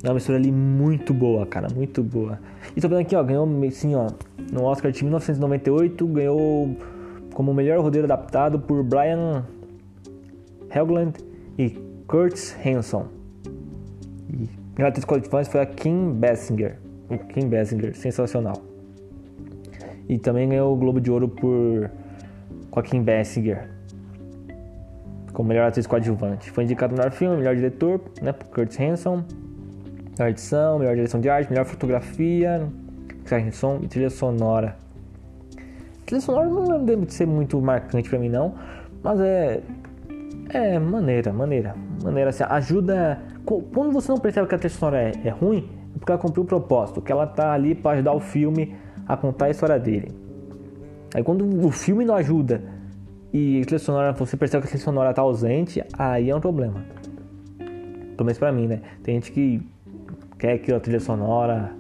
é 0.05 0.09
uma 0.09 0.15
mistura 0.15 0.37
ali 0.37 0.53
muito 0.53 1.15
boa, 1.15 1.47
cara, 1.47 1.69
muito 1.75 2.03
boa. 2.03 2.39
E 2.77 2.81
tô 2.83 2.89
vendo 2.89 3.01
aqui, 3.01 3.17
ó, 3.17 3.25
ganhou 3.25 3.49
assim, 3.67 3.95
ó, 3.95 4.09
no 4.53 4.65
Oscar 4.65 4.93
de 4.93 5.03
1998, 5.03 6.07
ganhou 6.07 6.77
como 7.39 7.55
melhor 7.55 7.79
roteiro 7.79 8.05
adaptado 8.05 8.59
por 8.59 8.83
Brian 8.83 9.45
Helgeland 10.75 11.25
e 11.57 11.71
Curtis 12.09 12.57
Hanson. 12.67 13.07
E 14.77 14.83
a 14.83 14.89
atriz 14.89 15.05
coadjuvante 15.05 15.49
foi 15.49 15.61
a 15.61 15.67
Kim 15.67 16.15
Basinger. 16.15 16.81
Kim 17.33 17.49
Basinger, 17.49 17.95
sensacional. 17.95 18.61
E 20.09 20.19
também 20.19 20.49
ganhou 20.49 20.75
o 20.75 20.77
Globo 20.77 21.01
de 21.01 21.13
Ouro 21.13 21.29
por 21.29 21.89
com 22.73 22.81
a 22.81 22.83
Kim 22.83 23.05
Basinger 23.05 23.71
como 25.33 25.51
melhor 25.51 25.69
atriz 25.69 25.87
coadjuvante. 25.87 26.51
Foi 26.51 26.65
indicado 26.65 26.93
melhor 26.93 27.13
filme, 27.13 27.37
melhor 27.37 27.55
diretor, 27.55 28.01
né, 28.21 28.33
por 28.33 28.49
Curtis 28.49 28.81
Hanson 28.81 29.23
melhor 30.19 30.31
edição, 30.31 30.81
melhor 30.81 30.97
direção 30.97 31.21
de 31.21 31.29
arte, 31.29 31.49
melhor 31.49 31.67
fotografia, 31.67 32.69
de 33.23 33.53
som 33.53 33.79
e 33.81 33.87
trilha 33.87 34.11
sonora. 34.11 34.88
Trilha 36.09 36.23
sonora 36.23 36.49
não 36.49 36.85
deve 36.85 37.13
ser 37.13 37.27
muito 37.27 37.61
marcante 37.61 38.09
para 38.09 38.19
mim 38.19 38.31
não, 38.31 38.55
mas 39.03 39.21
é 39.21 39.61
é 40.51 40.79
maneira, 40.79 41.31
maneira, 41.31 41.77
maneira 42.03 42.31
assim, 42.31 42.43
ajuda 42.49 43.21
quando 43.45 43.93
você 43.93 44.11
não 44.11 44.19
percebe 44.19 44.49
que 44.49 44.55
a 44.55 44.59
trilha 44.59 44.75
sonora 44.75 45.03
é, 45.03 45.13
é 45.25 45.29
ruim, 45.29 45.69
é 45.95 45.99
porque 45.99 46.11
ela 46.11 46.21
cumpriu 46.21 46.45
o 46.45 46.47
propósito, 46.47 47.03
que 47.03 47.13
ela 47.13 47.27
tá 47.27 47.53
ali 47.53 47.75
para 47.75 47.93
ajudar 47.93 48.15
o 48.15 48.21
filme 48.21 48.75
a 49.07 49.17
contar 49.17 49.47
a 49.47 49.51
história 49.51 49.79
dele. 49.79 50.11
Aí 51.15 51.23
quando 51.23 51.45
o 51.67 51.71
filme 51.71 52.05
não 52.05 52.15
ajuda 52.15 52.63
e 53.31 53.61
a 53.61 53.65
trilha 53.67 53.79
sonora, 53.79 54.13
você 54.13 54.37
percebe 54.37 54.63
que 54.63 54.69
a 54.69 54.71
trilha 54.71 54.85
sonora 54.85 55.13
tá 55.13 55.21
ausente, 55.21 55.85
aí 55.99 56.31
é 56.31 56.35
um 56.35 56.41
problema. 56.41 56.83
Pelo 57.59 58.25
menos 58.25 58.39
pra 58.39 58.51
mim, 58.51 58.67
né? 58.67 58.81
Tem 59.03 59.17
gente 59.17 59.31
que 59.31 59.61
quer 60.39 60.57
que 60.59 60.73
a 60.73 60.81
trilha 60.81 61.01
sonora 61.01 61.73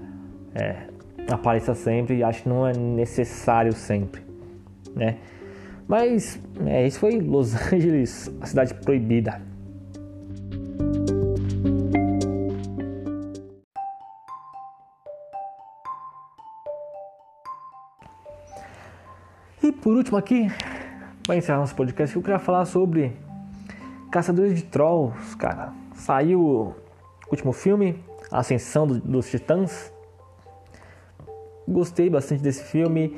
é, 0.54 0.88
apareça 1.28 1.74
sempre 1.74 2.16
e 2.16 2.22
acho 2.22 2.42
que 2.42 2.48
não 2.48 2.66
é 2.66 2.72
necessário 2.72 3.72
sempre, 3.72 4.22
né? 4.94 5.18
Mas 5.86 6.40
é, 6.66 6.86
isso 6.86 6.98
foi 6.98 7.18
Los 7.18 7.54
Angeles, 7.72 8.30
a 8.40 8.46
cidade 8.46 8.74
proibida. 8.74 9.40
E 19.62 19.72
por 19.72 19.94
último 19.94 20.16
aqui, 20.16 20.48
para 21.26 21.36
encerrar 21.36 21.58
nosso 21.58 21.74
podcast, 21.74 22.14
eu 22.14 22.22
queria 22.22 22.38
falar 22.38 22.64
sobre 22.64 23.16
Caçadores 24.10 24.54
de 24.54 24.64
Trolls, 24.64 25.36
cara. 25.36 25.72
Saiu 25.94 26.40
o 26.40 26.74
último 27.30 27.52
filme, 27.52 28.02
Ascensão 28.30 28.86
do, 28.86 28.98
dos 28.98 29.30
Titãs. 29.30 29.92
Gostei 31.68 32.08
bastante 32.08 32.42
desse 32.42 32.64
filme. 32.64 33.16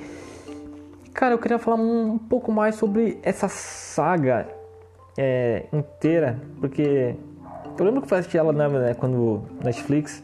Cara, 1.15 1.35
eu 1.35 1.39
queria 1.39 1.59
falar 1.59 1.77
um, 1.77 2.19
pouco 2.19 2.53
mais 2.53 2.75
sobre 2.75 3.19
essa 3.23 3.49
saga 3.49 4.49
é, 5.17 5.67
inteira, 5.73 6.41
porque 6.61 7.17
eu 7.79 7.85
lembro 7.85 8.03
que 8.03 8.13
eu 8.13 8.19
assisti 8.19 8.39
ela 8.39 8.53
né, 8.53 8.95
quando 8.95 9.43
Netflix. 9.63 10.23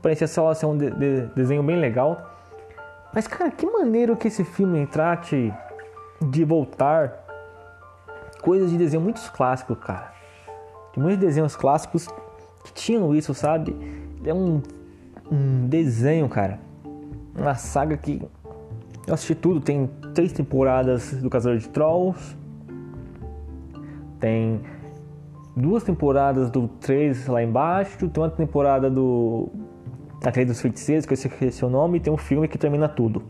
Parecia 0.00 0.28
só 0.28 0.52
ser 0.54 0.66
um 0.66 0.76
de, 0.76 0.90
de, 0.90 1.26
desenho 1.34 1.62
bem 1.62 1.76
legal. 1.76 2.30
Mas, 3.12 3.26
cara, 3.26 3.50
que 3.50 3.66
maneiro 3.66 4.16
que 4.16 4.28
esse 4.28 4.44
filme 4.44 4.86
trate 4.86 5.52
de 6.22 6.44
voltar 6.44 7.24
coisas 8.40 8.70
de 8.70 8.78
desenho 8.78 9.02
muito 9.02 9.20
clássicos, 9.32 9.76
cara. 9.78 10.12
De 10.92 11.00
muitos 11.00 11.18
desenhos 11.18 11.56
clássicos 11.56 12.06
que 12.64 12.72
tinham 12.72 13.14
isso, 13.14 13.34
sabe? 13.34 13.76
É 14.24 14.32
um, 14.32 14.62
um 15.30 15.66
desenho, 15.66 16.28
cara. 16.28 16.69
Uma 17.40 17.54
saga 17.54 17.96
que 17.96 18.20
eu 19.06 19.14
assisti 19.14 19.34
tudo. 19.34 19.60
Tem 19.62 19.88
três 20.14 20.30
temporadas 20.30 21.14
do 21.22 21.30
Caçador 21.30 21.56
de 21.56 21.68
Trolls. 21.70 22.36
Tem 24.20 24.60
duas 25.56 25.82
temporadas 25.82 26.50
do 26.50 26.68
3 26.68 27.26
lá 27.28 27.42
embaixo. 27.42 28.08
Tem 28.10 28.22
uma 28.22 28.28
temporada 28.28 28.90
do. 28.90 29.48
Aquele 30.22 30.44
dos 30.44 30.60
feiticeiros, 30.60 31.06
que 31.06 31.12
eu 31.12 31.14
esqueci 31.14 31.64
o 31.64 31.70
nome. 31.70 31.96
E 31.96 32.00
tem 32.00 32.12
um 32.12 32.18
filme 32.18 32.46
que 32.46 32.58
termina 32.58 32.86
tudo. 32.90 33.22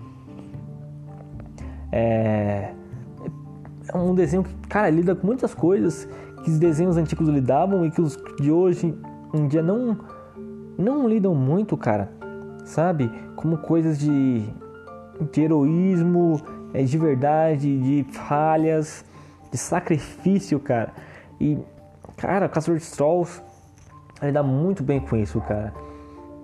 É. 1.93 2.73
É 3.93 3.97
um 3.97 4.13
desenho 4.13 4.43
que, 4.43 4.55
cara, 4.69 4.91
lida 4.91 5.15
com 5.15 5.27
muitas 5.27 5.55
coisas 5.55 6.09
que 6.43 6.51
os 6.51 6.59
desenhos 6.59 6.97
antigos 6.97 7.29
lidavam 7.29 7.87
e 7.87 7.91
que 7.91 8.01
os 8.01 8.17
de 8.41 8.51
hoje 8.51 8.95
em 9.35 9.47
dia 9.47 9.63
não 9.63 9.99
não 10.77 11.09
lidam 11.09 11.35
muito, 11.35 11.77
cara. 11.77 12.20
Sabe? 12.71 13.11
Como 13.35 13.59
coisas 13.59 13.99
de, 13.99 14.45
de 15.33 15.41
heroísmo, 15.41 16.41
é, 16.73 16.85
de 16.85 16.97
verdade, 16.97 17.79
de 17.81 18.13
falhas, 18.13 19.05
de 19.51 19.59
sacrifício, 19.59 20.61
cara. 20.61 20.93
E, 21.41 21.59
cara, 22.17 22.49
Caçador 22.49 22.79
de 22.79 22.87
Trolls 22.87 23.43
ele 24.23 24.31
dá 24.31 24.43
muito 24.43 24.85
bem 24.85 25.01
com 25.01 25.17
isso, 25.17 25.41
cara. 25.41 25.75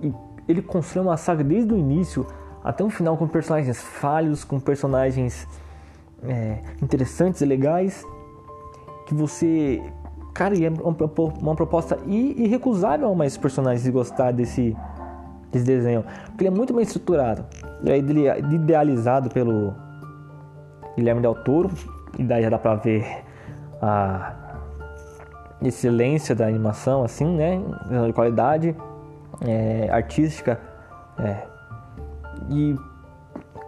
E 0.02 0.12
ele 0.48 0.62
constrói 0.62 1.04
uma 1.04 1.16
saga 1.16 1.44
desde 1.44 1.72
o 1.72 1.78
início 1.78 2.26
até 2.64 2.82
o 2.82 2.90
final 2.90 3.16
com 3.16 3.28
personagens 3.28 3.80
falhos, 3.80 4.42
com 4.42 4.58
personagens 4.58 5.46
é, 6.24 6.58
interessantes 6.82 7.40
e 7.40 7.44
legais 7.44 8.04
que 9.06 9.14
você 9.14 9.80
cara, 10.34 10.54
e 10.54 10.66
é 10.66 10.70
uma 10.70 11.54
proposta 11.54 11.98
irrecusável 12.06 13.10
a 13.10 13.14
mais 13.14 13.38
personagens 13.38 13.88
gostar 13.88 14.32
desse, 14.32 14.76
desse 15.52 15.64
desenho. 15.64 16.04
Porque 16.26 16.44
ele 16.44 16.54
é 16.54 16.56
muito 16.56 16.72
bem 16.72 16.82
estruturado. 16.82 17.44
É 17.84 17.98
idealizado 17.98 19.28
pelo 19.30 19.74
Guilherme 20.96 21.20
Del 21.20 21.34
Toro. 21.34 21.70
E 22.18 22.24
daí 22.24 22.42
já 22.42 22.50
dá 22.50 22.58
pra 22.58 22.76
ver 22.76 23.06
a 23.82 24.34
excelência 25.62 26.34
da 26.34 26.46
animação, 26.46 27.04
assim, 27.04 27.36
né? 27.36 27.60
De 28.06 28.12
qualidade 28.12 28.74
é, 29.46 29.88
artística. 29.90 30.58
É. 31.18 31.42
E, 32.50 32.76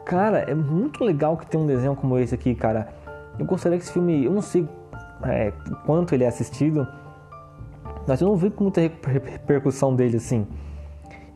cara, 0.04 0.38
é 0.38 0.54
muito 0.54 1.04
legal 1.04 1.36
que 1.36 1.46
tem 1.46 1.60
um 1.60 1.66
desenho 1.66 1.94
como 1.96 2.18
esse 2.18 2.34
aqui, 2.34 2.54
cara. 2.54 2.88
Eu 3.38 3.46
gostaria 3.46 3.78
que 3.78 3.84
esse 3.84 3.92
filme, 3.92 4.24
eu 4.24 4.32
não 4.32 4.42
sei 4.42 4.68
é, 5.24 5.52
quanto 5.86 6.14
ele 6.14 6.24
é 6.24 6.28
assistido, 6.28 6.86
mas 8.06 8.20
eu 8.20 8.28
não 8.28 8.36
vi 8.36 8.52
muita 8.58 8.80
repercussão 8.80 9.94
dele 9.94 10.16
assim. 10.16 10.46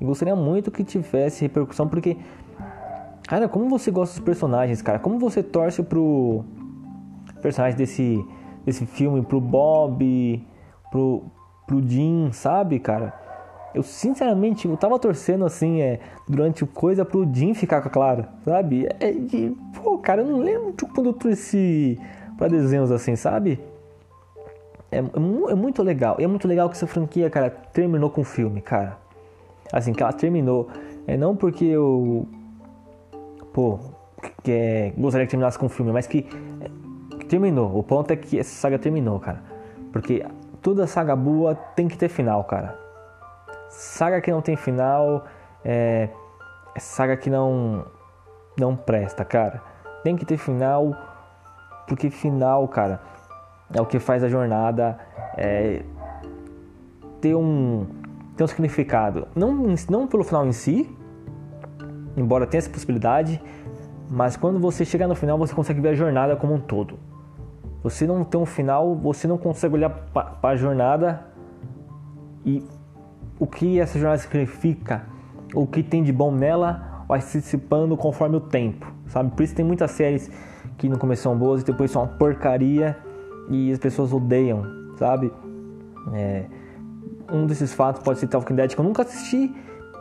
E 0.03 0.05
gostaria 0.05 0.35
muito 0.35 0.69
que 0.73 0.83
tivesse 0.83 1.43
repercussão, 1.43 1.87
porque, 1.87 2.17
cara, 3.29 3.49
como 3.49 3.69
você 3.69 3.89
gosta 3.89 4.17
dos 4.17 4.25
personagens, 4.25 4.83
cara, 4.83 4.99
como 4.99 5.17
você 5.17 5.45
torce 5.45 5.81
pro 5.81 6.45
personagem 7.41 7.79
desse, 7.79 8.27
desse 8.67 8.85
filme, 8.85 9.23
pro 9.23 9.41
Bob, 9.41 10.45
pro, 10.91 11.23
pro 11.69 11.89
Jim, 11.89 12.31
sabe, 12.33 12.81
cara? 12.81 13.15
Eu 13.73 13.85
sinceramente 13.85 14.67
eu 14.67 14.77
tava 14.77 14.99
torcendo 14.99 15.45
assim, 15.45 15.81
é, 15.81 16.01
durante 16.29 16.67
coisa 16.67 17.05
pro 17.05 17.25
Jim 17.33 17.55
ficar 17.55 17.81
com 17.81 17.87
a 17.87 17.91
Clara, 17.93 18.29
sabe? 18.45 18.89
É 18.99 19.13
de, 19.13 19.57
pô, 19.81 19.99
cara, 19.99 20.23
eu 20.23 20.27
não 20.27 20.41
lembro 20.41 20.73
de 20.73 20.85
quando 20.87 21.11
eu 21.11 21.13
trouxe 21.13 21.97
pra 22.37 22.49
desenhos 22.49 22.91
assim, 22.91 23.15
sabe? 23.15 23.61
É, 24.91 24.99
é, 24.99 25.55
muito 25.55 25.81
legal. 25.81 26.17
E 26.19 26.25
é 26.25 26.27
muito 26.27 26.49
legal 26.49 26.69
que 26.69 26.75
essa 26.75 26.89
franquia, 26.89 27.31
cara, 27.31 27.51
terminou 27.51 28.11
com 28.11 28.23
o 28.23 28.25
filme, 28.25 28.61
cara. 28.61 29.01
Assim, 29.73 29.93
que 29.93 30.03
ela 30.03 30.13
terminou. 30.13 30.69
É 31.07 31.17
não 31.17 31.35
porque 31.35 31.65
eu. 31.65 32.29
Pô, 33.53 33.79
que 34.43 34.53
é, 34.53 34.93
gostaria 34.97 35.27
que 35.27 35.31
terminasse 35.31 35.59
com 35.59 35.67
o 35.67 35.69
filme, 35.69 35.91
mas 35.91 36.07
que, 36.07 36.23
que 37.19 37.27
terminou. 37.27 37.77
O 37.77 37.83
ponto 37.83 38.11
é 38.13 38.17
que 38.17 38.39
essa 38.39 38.55
saga 38.55 38.79
terminou, 38.79 39.19
cara. 39.19 39.43
Porque 39.93 40.25
toda 40.61 40.87
saga 40.87 41.17
boa 41.17 41.55
tem 41.55 41.89
que 41.89 41.97
ter 41.97 42.09
final, 42.09 42.45
cara. 42.45 42.79
Saga 43.69 44.21
que 44.21 44.31
não 44.31 44.43
tem 44.43 44.55
final 44.55 45.25
é, 45.65 46.09
é 46.75 46.81
saga 46.81 47.17
que 47.17 47.31
não 47.31 47.85
não 48.59 48.77
presta, 48.77 49.25
cara. 49.25 49.63
Tem 50.03 50.17
que 50.17 50.25
ter 50.25 50.37
final, 50.37 50.95
porque 51.87 52.11
final, 52.11 52.67
cara, 52.69 53.01
é 53.73 53.81
o 53.81 53.87
que 53.87 53.99
faz 53.99 54.23
a 54.23 54.29
jornada 54.29 54.99
é, 55.37 55.83
ter, 57.21 57.35
um, 57.35 57.87
ter 58.37 58.45
um 58.45 58.47
significado. 58.47 59.29
Não, 59.35 59.75
não 59.89 60.07
pelo 60.07 60.25
final 60.25 60.47
em 60.47 60.53
si, 60.53 60.89
embora 62.17 62.47
tenha 62.47 62.59
essa 62.59 62.71
possibilidade, 62.71 63.41
mas 64.11 64.37
quando 64.37 64.59
você 64.59 64.85
chega 64.85 65.07
no 65.07 65.15
final, 65.15 65.39
você 65.39 65.55
consegue 65.55 65.81
ver 65.81 65.91
a 65.91 65.95
jornada 65.95 66.37
como 66.37 66.55
um 66.55 66.61
todo. 66.61 66.99
Você 67.83 68.07
não 68.07 68.23
tem 68.25 68.41
um 68.41 68.47
final, 68.47 68.95
você 68.95 69.27
não 69.27 69.39
consegue 69.39 69.75
olhar 69.75 69.91
para 69.91 70.37
a 70.43 70.57
jornada 70.57 71.27
e 72.45 72.65
o 73.39 73.47
que 73.47 73.81
essa 73.81 73.99
jornada 73.99 74.19
significa, 74.19 75.07
o 75.55 75.67
que 75.67 75.83
tem 75.83 76.03
de 76.03 76.13
bom 76.13 76.31
nela, 76.31 77.05
vai 77.09 77.21
se 77.21 77.39
dissipando 77.39 77.97
conforme 77.97 78.37
o 78.37 78.41
tempo, 78.41 78.87
sabe? 79.07 79.33
Por 79.33 79.43
isso 79.43 79.55
tem 79.55 79.65
muitas 79.65 79.91
séries 79.91 80.31
que 80.79 80.89
no 80.89 80.99
começo 80.99 81.23
são 81.23 81.37
boas 81.37 81.63
e 81.63 81.65
depois 81.65 81.91
são 81.91 82.03
uma 82.03 82.09
porcaria 82.09 82.97
e 83.51 83.73
as 83.73 83.79
pessoas 83.79 84.13
odeiam, 84.13 84.65
sabe? 84.97 85.33
É, 86.15 86.47
um 87.33 87.47
desses 87.47 87.73
fatos 87.73 88.03
pode 88.03 88.19
ser 88.19 88.27
Talking 88.27 88.55
Dead 88.55 88.75
que 88.75 88.81
eu 88.81 88.85
nunca 88.85 89.03
assisti, 89.03 89.55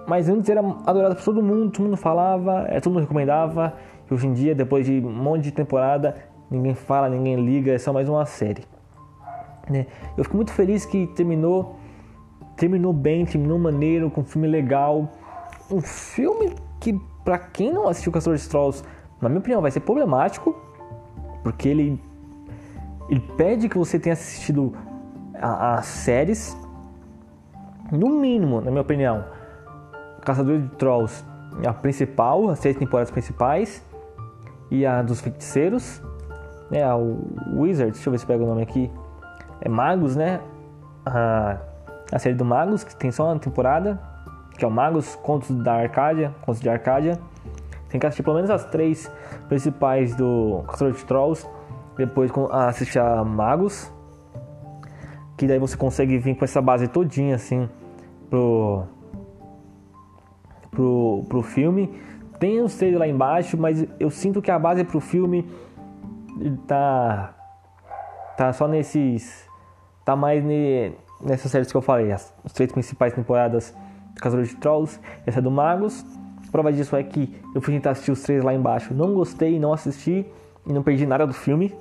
mas 0.08 0.28
antes 0.28 0.50
era 0.50 0.62
adorado 0.86 1.16
por 1.16 1.24
todo 1.24 1.42
mundo, 1.42 1.72
todo 1.72 1.86
mundo 1.86 1.98
falava, 1.98 2.66
é, 2.68 2.80
todo 2.80 2.94
mundo 2.94 3.04
recomendava, 3.04 3.74
e 4.10 4.14
hoje 4.14 4.28
em 4.28 4.34
dia, 4.34 4.54
depois 4.54 4.86
de 4.86 5.00
um 5.00 5.12
monte 5.12 5.44
de 5.44 5.52
temporada, 5.52 6.16
ninguém 6.50 6.74
fala, 6.74 7.10
ninguém 7.10 7.36
liga, 7.36 7.72
é 7.72 7.78
só 7.78 7.94
mais 7.94 8.10
uma 8.10 8.26
série. 8.26 8.64
Né? 9.70 9.86
Eu 10.18 10.24
fico 10.24 10.36
muito 10.36 10.52
feliz 10.52 10.86
que 10.86 11.08
terminou, 11.08 11.78
terminou 12.58 12.92
bem, 12.92 13.26
terminou 13.26 13.58
maneiro, 13.58 14.10
com 14.10 14.22
um 14.22 14.26
filme 14.26 14.48
legal, 14.48 15.10
um 15.72 15.80
filme 15.80 16.54
que 16.80 17.00
para 17.24 17.38
quem 17.38 17.72
não 17.72 17.88
assistiu 17.88 18.12
Castor 18.12 18.36
de 18.36 18.50
Trolls, 18.50 18.84
na 19.22 19.30
minha 19.30 19.40
opinião, 19.40 19.62
vai 19.62 19.72
ser 19.72 19.82
problemático, 19.82 20.60
porque 21.44 21.70
ele 21.70 22.02
ele 23.12 23.20
pede 23.36 23.68
que 23.68 23.78
você 23.78 24.00
tenha 24.00 24.14
assistido 24.14 24.74
as 25.34 25.86
séries, 25.86 26.56
no 27.92 28.10
mínimo, 28.10 28.62
na 28.62 28.72
minha 28.72 28.82
opinião, 28.82 29.26
Caçador 30.22 30.60
de 30.60 30.70
Trolls, 30.70 31.26
a 31.68 31.74
principal, 31.74 32.50
as 32.50 32.60
seis 32.60 32.78
temporadas 32.78 33.12
principais, 33.12 33.84
e 34.70 34.86
a 34.86 35.02
dos 35.02 35.20
feiticeiros, 35.20 36.02
né, 36.70 36.84
a 36.84 36.96
Wizard, 36.96 37.92
deixa 37.92 38.08
eu 38.08 38.12
ver 38.12 38.20
se 38.20 38.26
pega 38.26 38.42
o 38.42 38.48
nome 38.48 38.62
aqui, 38.64 38.90
é 39.60 39.68
Magos, 39.68 40.16
né, 40.16 40.40
a, 41.06 41.58
a 42.12 42.20
série 42.20 42.36
do 42.36 42.46
Magos, 42.46 42.84
que 42.84 42.96
tem 42.96 43.12
só 43.12 43.26
uma 43.26 43.40
temporada, 43.40 44.00
que 44.58 44.64
é 44.64 44.68
o 44.68 44.72
Magos, 44.72 45.16
Contos 45.16 45.52
da 45.52 45.74
Arcádia, 45.74 46.34
Contos 46.46 46.62
de 46.62 46.70
Arcádia, 46.70 47.20
tem 47.90 48.00
que 48.00 48.06
assistir 48.06 48.24
pelo 48.24 48.38
menos 48.38 48.50
as 48.50 48.64
três 48.66 49.12
principais 49.50 50.16
do 50.16 50.64
Caçador 50.68 50.94
de 50.94 51.04
Trolls, 51.04 51.46
depois 51.98 52.32
assistir 52.52 53.00
a 53.00 53.22
Magos, 53.26 53.92
que 55.36 55.46
daí 55.46 55.60
você 55.60 55.76
consegue 55.76 56.18
vir 56.18 56.36
com 56.36 56.46
essa 56.46 56.62
base 56.62 56.88
todinha 56.88 57.36
assim 57.36 57.68
pro 58.32 58.84
pro, 60.72 61.24
pro 61.30 61.42
filme. 61.44 61.94
Tem 62.40 62.60
os 62.62 62.76
três 62.76 62.98
lá 62.98 63.08
embaixo, 63.08 63.56
mas 63.56 63.86
eu 64.00 64.10
sinto 64.10 64.42
que 64.42 64.50
a 64.50 64.58
base 64.58 64.84
pro 64.84 65.00
filme 65.00 65.48
tá 66.66 67.36
tá 68.36 68.52
só 68.54 68.68
nesses 68.68 69.48
tá 70.04 70.16
mais 70.16 70.44
ne, 70.44 70.94
nessas 71.22 71.52
séries 71.52 71.72
que 71.72 71.78
eu 71.78 71.82
falei, 71.84 72.12
as, 72.12 72.34
as 72.44 72.52
três 72.54 72.72
principais 72.72 73.14
temporadas 73.14 73.76
do 74.16 74.20
Caçador 74.20 74.46
de 74.46 74.56
Trolls, 74.56 75.00
essa 75.28 75.38
é 75.38 75.42
do 75.42 75.52
Magos. 75.52 76.04
A 76.48 76.52
prova 76.52 76.74
disso 76.74 76.96
é 76.96 77.04
que 77.04 77.40
eu 77.54 77.62
fui 77.62 77.76
tentar 77.76 77.92
assistir 77.92 78.12
os 78.12 78.24
três 78.24 78.44
lá 78.44 78.52
embaixo, 78.52 78.96
não 78.96 79.14
gostei, 79.14 79.60
não 79.60 79.72
assisti 79.72 80.26
e 80.66 80.74
não 80.74 80.82
perdi 80.82 81.06
nada 81.06 81.28
do 81.28 81.34
filme 81.34 81.72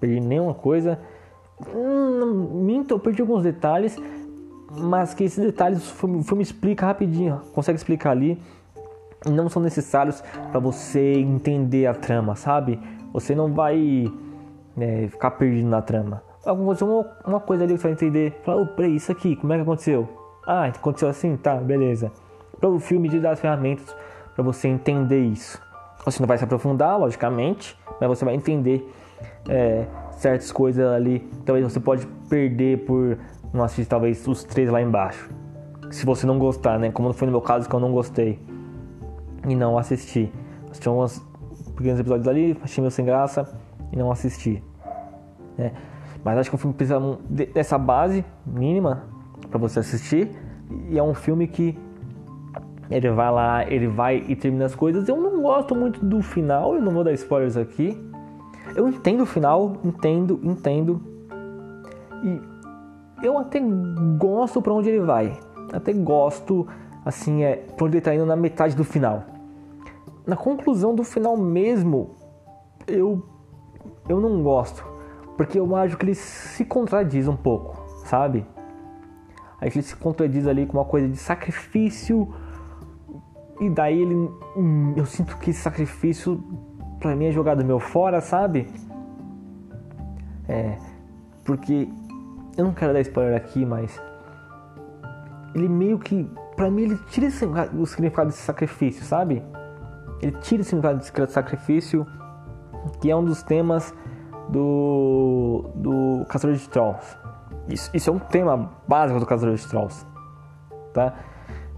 perdi 0.00 0.18
nenhuma 0.18 0.54
coisa. 0.54 0.98
Hum, 1.74 2.64
minto, 2.64 2.94
eu 2.94 2.98
perdi 2.98 3.20
alguns 3.20 3.42
detalhes, 3.42 3.96
mas 4.70 5.14
que 5.14 5.24
esses 5.24 5.44
detalhes 5.44 5.78
o 5.90 6.22
filme, 6.22 6.42
explica 6.42 6.86
rapidinho, 6.86 7.40
consegue 7.52 7.76
explicar 7.76 8.10
ali. 8.10 8.40
não 9.26 9.48
são 9.48 9.60
necessários 9.60 10.22
para 10.50 10.60
você 10.60 11.14
entender 11.14 11.86
a 11.86 11.94
trama, 11.94 12.36
sabe? 12.36 12.80
Você 13.12 13.34
não 13.34 13.52
vai 13.52 14.10
né, 14.76 15.08
ficar 15.08 15.32
perdido 15.32 15.68
na 15.68 15.82
trama. 15.82 16.22
Aconteceu 16.44 16.86
uma, 16.86 17.06
uma 17.26 17.40
coisa 17.40 17.64
ali 17.64 17.74
que 17.74 17.80
você 17.80 17.88
vai 17.88 17.92
entender. 17.92 18.40
Fala, 18.44 18.62
oh, 18.62 18.66
peraí, 18.66 18.96
isso 18.96 19.10
aqui, 19.10 19.36
como 19.36 19.52
é 19.52 19.56
que 19.56 19.62
aconteceu? 19.62 20.08
Ah, 20.46 20.66
aconteceu 20.66 21.08
assim? 21.08 21.36
Tá, 21.36 21.56
beleza. 21.56 22.12
Para 22.58 22.70
o 22.70 22.78
filme 22.78 23.08
de 23.08 23.18
dar 23.18 23.32
as 23.32 23.40
ferramentas 23.40 23.94
para 24.34 24.44
você 24.44 24.68
entender 24.68 25.20
isso. 25.20 25.60
Você 26.04 26.20
não 26.20 26.26
vai 26.26 26.38
se 26.38 26.44
aprofundar, 26.44 26.98
logicamente, 26.98 27.76
mas 28.00 28.08
você 28.08 28.24
vai 28.24 28.34
entender 28.34 28.90
é, 29.48 29.86
certas 30.12 30.50
coisas 30.50 30.86
ali. 30.86 31.20
Talvez 31.44 31.70
você 31.70 31.78
pode 31.78 32.06
perder 32.28 32.84
por 32.84 33.18
não 33.52 33.64
assistir 33.64 33.88
talvez 33.88 34.26
os 34.26 34.44
três 34.44 34.70
lá 34.70 34.80
embaixo. 34.80 35.30
Se 35.90 36.06
você 36.06 36.26
não 36.26 36.38
gostar, 36.38 36.78
né? 36.78 36.90
Como 36.90 37.12
foi 37.12 37.26
no 37.26 37.32
meu 37.32 37.40
caso 37.40 37.68
que 37.68 37.74
eu 37.74 37.80
não 37.80 37.92
gostei 37.92 38.38
e 39.48 39.56
não 39.56 39.76
assisti. 39.76 40.32
Assisti 40.70 40.88
alguns 40.88 41.18
pequenos 41.76 41.98
episódios 41.98 42.28
ali, 42.28 42.56
achei 42.62 42.80
meio 42.80 42.90
sem 42.90 43.04
graça 43.04 43.52
e 43.92 43.96
não 43.96 44.10
assisti. 44.10 44.62
Né? 45.58 45.72
Mas 46.22 46.38
acho 46.38 46.50
que 46.50 46.56
o 46.56 46.58
filme 46.58 46.74
precisa 46.74 47.00
dessa 47.28 47.78
base 47.78 48.24
mínima 48.46 49.04
para 49.50 49.58
você 49.58 49.80
assistir. 49.80 50.30
E 50.88 50.98
é 50.98 51.02
um 51.02 51.14
filme 51.14 51.48
que 51.48 51.76
ele 52.90 53.10
vai 53.10 53.30
lá, 53.30 53.70
ele 53.70 53.86
vai 53.86 54.24
e 54.28 54.36
termina 54.36 54.66
as 54.66 54.74
coisas. 54.74 55.08
Eu 55.08 55.16
não 55.16 55.42
gosto 55.42 55.74
muito 55.74 56.04
do 56.04 56.22
final, 56.22 56.74
eu 56.74 56.82
não 56.82 56.92
vou 56.92 57.02
dar 57.02 57.12
spoilers 57.12 57.56
aqui. 57.56 57.98
Eu 58.76 58.88
entendo 58.88 59.22
o 59.22 59.26
final, 59.26 59.76
entendo, 59.84 60.38
entendo. 60.42 61.00
E 62.22 62.49
eu 63.22 63.38
até 63.38 63.60
gosto 64.18 64.60
para 64.60 64.72
onde 64.72 64.88
ele 64.88 65.00
vai. 65.00 65.38
Até 65.72 65.92
gosto, 65.92 66.66
assim, 67.04 67.42
é, 67.42 67.56
pra 67.56 67.86
onde 67.86 67.96
ele 67.96 68.04
tá 68.04 68.14
indo 68.14 68.26
na 68.26 68.36
metade 68.36 68.74
do 68.74 68.84
final. 68.84 69.24
Na 70.26 70.36
conclusão 70.36 70.94
do 70.94 71.04
final 71.04 71.36
mesmo, 71.36 72.10
eu, 72.86 73.22
eu 74.08 74.20
não 74.20 74.42
gosto. 74.42 74.84
Porque 75.36 75.58
eu 75.58 75.74
acho 75.76 75.96
que 75.96 76.04
ele 76.04 76.14
se 76.14 76.64
contradiz 76.64 77.26
um 77.26 77.36
pouco, 77.36 77.82
sabe? 78.04 78.44
Aí 79.60 79.68
ele 79.68 79.82
se 79.82 79.94
contradiz 79.96 80.46
ali 80.46 80.66
com 80.66 80.78
uma 80.78 80.84
coisa 80.84 81.08
de 81.08 81.16
sacrifício. 81.16 82.28
E 83.60 83.68
daí 83.68 84.00
ele. 84.00 84.14
Hum, 84.56 84.94
eu 84.96 85.04
sinto 85.04 85.36
que 85.38 85.50
esse 85.50 85.60
sacrifício 85.60 86.42
pra 86.98 87.14
mim 87.14 87.26
é 87.26 87.32
jogado 87.32 87.64
meu 87.64 87.78
fora, 87.78 88.20
sabe? 88.20 88.68
É. 90.48 90.76
Porque. 91.44 91.88
Eu 92.60 92.66
não 92.66 92.74
quero 92.74 92.92
dar 92.92 93.00
spoiler 93.00 93.34
aqui, 93.34 93.64
mas. 93.64 93.98
Ele 95.54 95.66
meio 95.66 95.98
que. 95.98 96.30
Pra 96.54 96.70
mim, 96.70 96.82
ele 96.82 96.98
tira 97.08 97.26
o 97.26 97.86
significado 97.86 98.28
desse 98.28 98.42
sacrifício, 98.42 99.02
sabe? 99.02 99.42
Ele 100.20 100.32
tira 100.42 100.60
o 100.60 100.64
significado 100.64 100.98
desse 100.98 101.32
sacrifício, 101.32 102.06
que 103.00 103.10
é 103.10 103.16
um 103.16 103.24
dos 103.24 103.42
temas 103.42 103.94
do. 104.50 105.70
do 105.74 106.26
Caçador 106.28 106.54
de 106.54 106.68
Trolls. 106.68 107.16
Isso, 107.66 107.90
isso 107.94 108.10
é 108.10 108.12
um 108.12 108.18
tema 108.18 108.70
básico 108.86 109.18
do 109.18 109.24
Caçador 109.24 109.54
de 109.54 109.66
Trolls, 109.66 110.06
tá? 110.92 111.14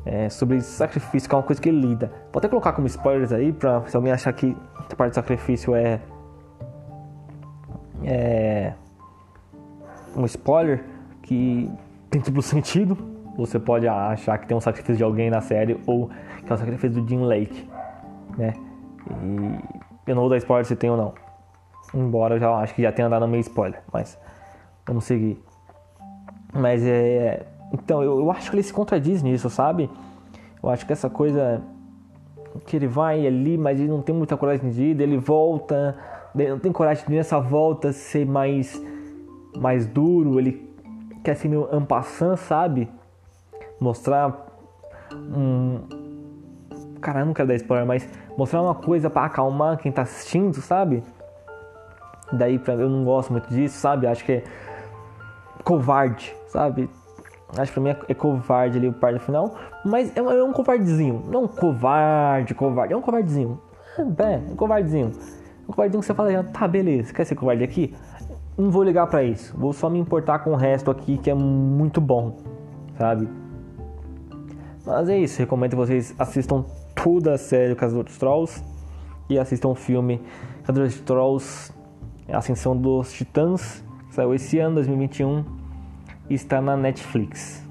É, 0.05 0.29
sobre 0.31 0.61
sacrifício, 0.63 1.29
que 1.29 1.35
é 1.35 1.39
uma 1.39 1.45
coisa 1.45 1.63
que 1.63 1.69
ele 1.69 1.81
lida. 1.81 2.11
Vou 2.33 2.41
até 2.41 2.49
colocar 2.49 2.73
como 2.73 2.89
spoilers 2.89 3.33
aí, 3.33 3.53
pra 3.53 3.87
se 3.87 3.97
alguém 3.97 4.13
achar 4.13 4.33
que 4.33 4.57
a 4.77 4.97
parte 4.97 5.13
do 5.13 5.15
sacrifício 5.15 5.77
é. 5.77 6.01
é. 8.03 8.75
Um 10.17 10.25
spoiler 10.25 10.85
que 11.23 11.71
tem 12.11 12.21
duplo 12.21 12.43
sentido. 12.43 12.97
Você 13.37 13.59
pode 13.59 13.89
achar 13.89 14.37
que 14.39 14.47
tem 14.47 14.57
um 14.57 14.61
sacrifício 14.61 14.97
de 14.97 15.03
alguém 15.03 15.31
na 15.31 15.41
série 15.41 15.81
ou 15.87 16.11
que 16.45 16.53
é 16.53 16.55
o 16.55 16.59
sacrifício 16.59 17.01
do 17.01 17.09
Jim 17.09 17.23
Lake, 17.23 17.69
né? 18.37 18.53
E 20.07 20.11
eu 20.11 20.15
não 20.15 20.23
vou 20.23 20.31
dar 20.31 20.37
spoiler 20.37 20.67
se 20.67 20.77
tem 20.77 20.91
ou 20.91 20.97
não. 20.97 21.15
Embora 21.95 22.35
eu 22.35 22.41
já 22.41 22.55
acho 22.57 22.75
que 22.75 22.83
já 22.83 22.93
tenha 22.93 23.09
dado 23.09 23.27
meio 23.27 23.41
spoiler, 23.41 23.83
mas 23.93 24.19
vamos 24.87 25.05
seguir. 25.05 25.43
Mas 26.53 26.85
é. 26.85 27.47
Então, 27.73 28.03
eu, 28.03 28.19
eu 28.19 28.31
acho 28.31 28.51
que 28.51 28.57
ele 28.57 28.63
se 28.63 28.73
contradiz 28.73 29.23
nisso, 29.23 29.49
sabe? 29.49 29.89
Eu 30.63 30.69
acho 30.69 30.87
que 30.87 30.93
essa 30.93 31.09
coisa 31.09 31.63
que 32.67 32.77
ele 32.77 32.87
vai 32.87 33.27
ali, 33.27 33.57
mas 33.57 33.81
ele 33.81 33.89
não 33.89 34.03
tem 34.03 34.15
muita 34.15 34.37
coragem 34.37 34.71
de 34.71 34.83
ir, 34.83 35.01
ele 35.01 35.17
volta, 35.17 35.97
ele 36.35 36.51
não 36.51 36.59
tem 36.59 36.71
coragem 36.71 37.05
de 37.07 37.15
nessa 37.15 37.41
volta 37.41 37.93
ser 37.93 38.27
mais 38.27 38.81
mais 39.57 39.87
duro, 39.87 40.39
ele 40.39 40.71
quer 41.23 41.35
ser 41.35 41.49
meio 41.49 41.69
ampassant, 41.73 42.37
sabe? 42.37 42.89
Mostrar 43.81 44.47
um 45.13 45.81
cara, 47.03 47.21
eu 47.21 47.27
não 47.27 47.35
quero 47.35 47.49
dar 47.49 47.55
spoiler, 47.57 47.87
mas 47.87 48.09
mostrar 48.39 48.63
uma 48.63 48.75
coisa 48.75 49.11
para 49.11 49.27
acalmar 49.27 49.77
quem 49.77 49.91
tá 49.91 50.03
assistindo, 50.03 50.55
sabe? 50.63 51.03
Daí 52.33 52.59
eu 52.67 52.89
não 52.89 53.05
gosto 53.05 53.33
muito 53.33 53.49
disso, 53.49 53.79
sabe? 53.79 54.07
Acho 54.07 54.25
que 54.25 54.33
é 54.33 54.45
covarde, 55.65 56.35
sabe? 56.47 56.89
Acho 57.59 57.73
que 57.73 57.81
pra 57.81 57.83
mim 57.83 57.91
é, 57.91 57.97
é 58.09 58.15
covarde 58.15 58.79
ali 58.79 58.89
o 58.89 58.93
par 58.93 59.13
no 59.13 59.21
final. 59.21 59.55
Mas 59.85 60.17
é, 60.17 60.21
é, 60.21 60.43
um 60.43 60.53
covardezinho. 60.53 61.25
Não 61.29 61.47
covarde, 61.47 62.55
covarde. 62.55 62.95
É 62.95 62.97
um 62.97 63.03
covardezinho. 63.03 63.61
É, 63.99 64.35
é, 64.35 64.37
um 64.39 64.57
covardezinho. 64.57 65.13
Um 65.69 65.73
covardezinho 65.73 66.01
que 66.01 66.07
você 66.07 66.15
fala, 66.15 66.45
tá, 66.45 66.67
beleza, 66.67 67.13
quer 67.13 67.25
ser 67.25 67.35
covarde 67.35 67.63
aqui? 67.63 67.95
Não 68.57 68.71
vou 68.71 68.83
ligar 68.83 69.07
para 69.07 69.23
isso. 69.23 69.57
Vou 69.57 69.73
só 69.73 69.89
me 69.89 69.99
importar 69.99 70.41
com 70.41 70.53
o 70.53 70.57
resto 70.57 70.91
aqui 70.91 71.19
que 71.19 71.31
é 71.31 71.35
muito 71.35 72.01
bom, 72.01 72.37
sabe? 72.99 73.29
Mas 74.85 75.09
é 75.09 75.19
isso. 75.19 75.39
Recomendo 75.39 75.71
que 75.71 75.77
vocês 75.77 76.15
assistam 76.19 76.65
toda 76.95 77.35
a 77.35 77.39
série 77.39 77.75
Caso 77.75 78.03
dos 78.03 78.19
Trolls 78.19 78.63
e 79.29 79.39
assistam 79.39 79.69
o 79.69 79.75
filme 79.75 80.21
Caso 80.65 80.81
dos 80.81 81.01
Trolls 81.01 81.73
Ascensão 82.29 82.77
dos 82.77 83.13
Titãs, 83.13 83.85
que 84.09 84.15
saiu 84.15 84.35
esse 84.35 84.59
ano, 84.59 84.77
2021, 84.77 85.45
e 86.31 86.35
está 86.35 86.61
na 86.61 86.77
Netflix. 86.77 87.62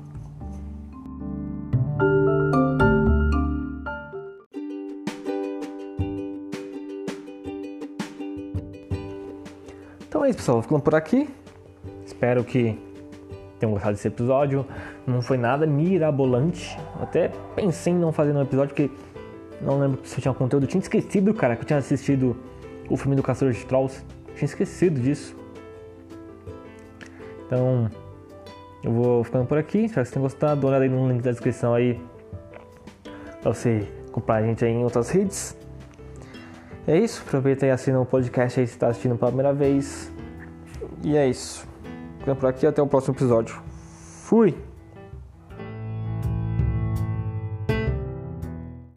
Então 10.21 10.27
é 10.27 10.29
isso, 10.29 10.37
pessoal. 10.37 10.57
Vou 10.57 10.61
ficando 10.61 10.81
por 10.83 10.93
aqui. 10.93 11.27
Espero 12.05 12.43
que 12.43 12.77
tenham 13.59 13.73
gostado 13.73 13.93
desse 13.93 14.07
episódio. 14.07 14.63
Não 15.07 15.19
foi 15.19 15.35
nada 15.35 15.65
mirabolante. 15.65 16.77
Até 17.01 17.31
pensei 17.55 17.91
em 17.91 17.95
não 17.95 18.11
fazer 18.11 18.31
um 18.31 18.39
episódio 18.43 18.75
porque 18.75 18.91
não 19.59 19.79
lembro 19.79 19.99
se 20.03 20.17
eu 20.17 20.21
tinha 20.21 20.33
conteúdo. 20.35 20.65
Eu 20.65 20.67
tinha 20.67 20.79
esquecido, 20.79 21.33
cara, 21.33 21.55
que 21.55 21.63
eu 21.63 21.65
tinha 21.65 21.79
assistido 21.79 22.37
o 22.87 22.95
filme 22.95 23.15
do 23.15 23.23
Caçador 23.23 23.51
de 23.51 23.65
Trolls. 23.65 24.05
Tinha 24.35 24.45
esquecido 24.45 25.01
disso. 25.01 25.35
Então, 27.47 27.89
eu 28.83 28.91
vou 28.91 29.23
ficando 29.23 29.47
por 29.47 29.57
aqui. 29.57 29.85
Espero 29.85 30.05
que 30.05 30.09
vocês 30.09 30.11
tenham 30.11 30.23
gostado. 30.23 30.61
Dá 30.61 30.67
uma 30.67 30.69
olhada 30.69 30.83
aí 30.83 30.89
no 30.91 31.09
link 31.09 31.23
da 31.23 31.31
descrição 31.31 31.73
aí 31.73 31.99
pra 33.41 33.51
você 33.51 33.87
comprar 34.11 34.35
a 34.35 34.43
gente 34.43 34.63
aí 34.63 34.71
em 34.71 34.83
outras 34.83 35.09
redes. 35.09 35.57
É 36.87 36.97
isso. 36.97 37.23
Aproveita 37.25 37.65
e 37.65 37.71
assina 37.71 37.99
o 37.99 38.05
podcast 38.05 38.59
aí 38.59 38.67
se 38.67 38.73
está 38.73 38.87
assistindo 38.87 39.17
pela 39.17 39.31
primeira 39.31 39.53
vez. 39.53 40.11
E 41.03 41.15
é 41.15 41.27
isso. 41.27 41.67
Ficando 42.19 42.37
por 42.37 42.49
aqui. 42.49 42.65
Até 42.65 42.81
o 42.81 42.87
próximo 42.87 43.15
episódio. 43.15 43.61
Fui! 44.23 44.70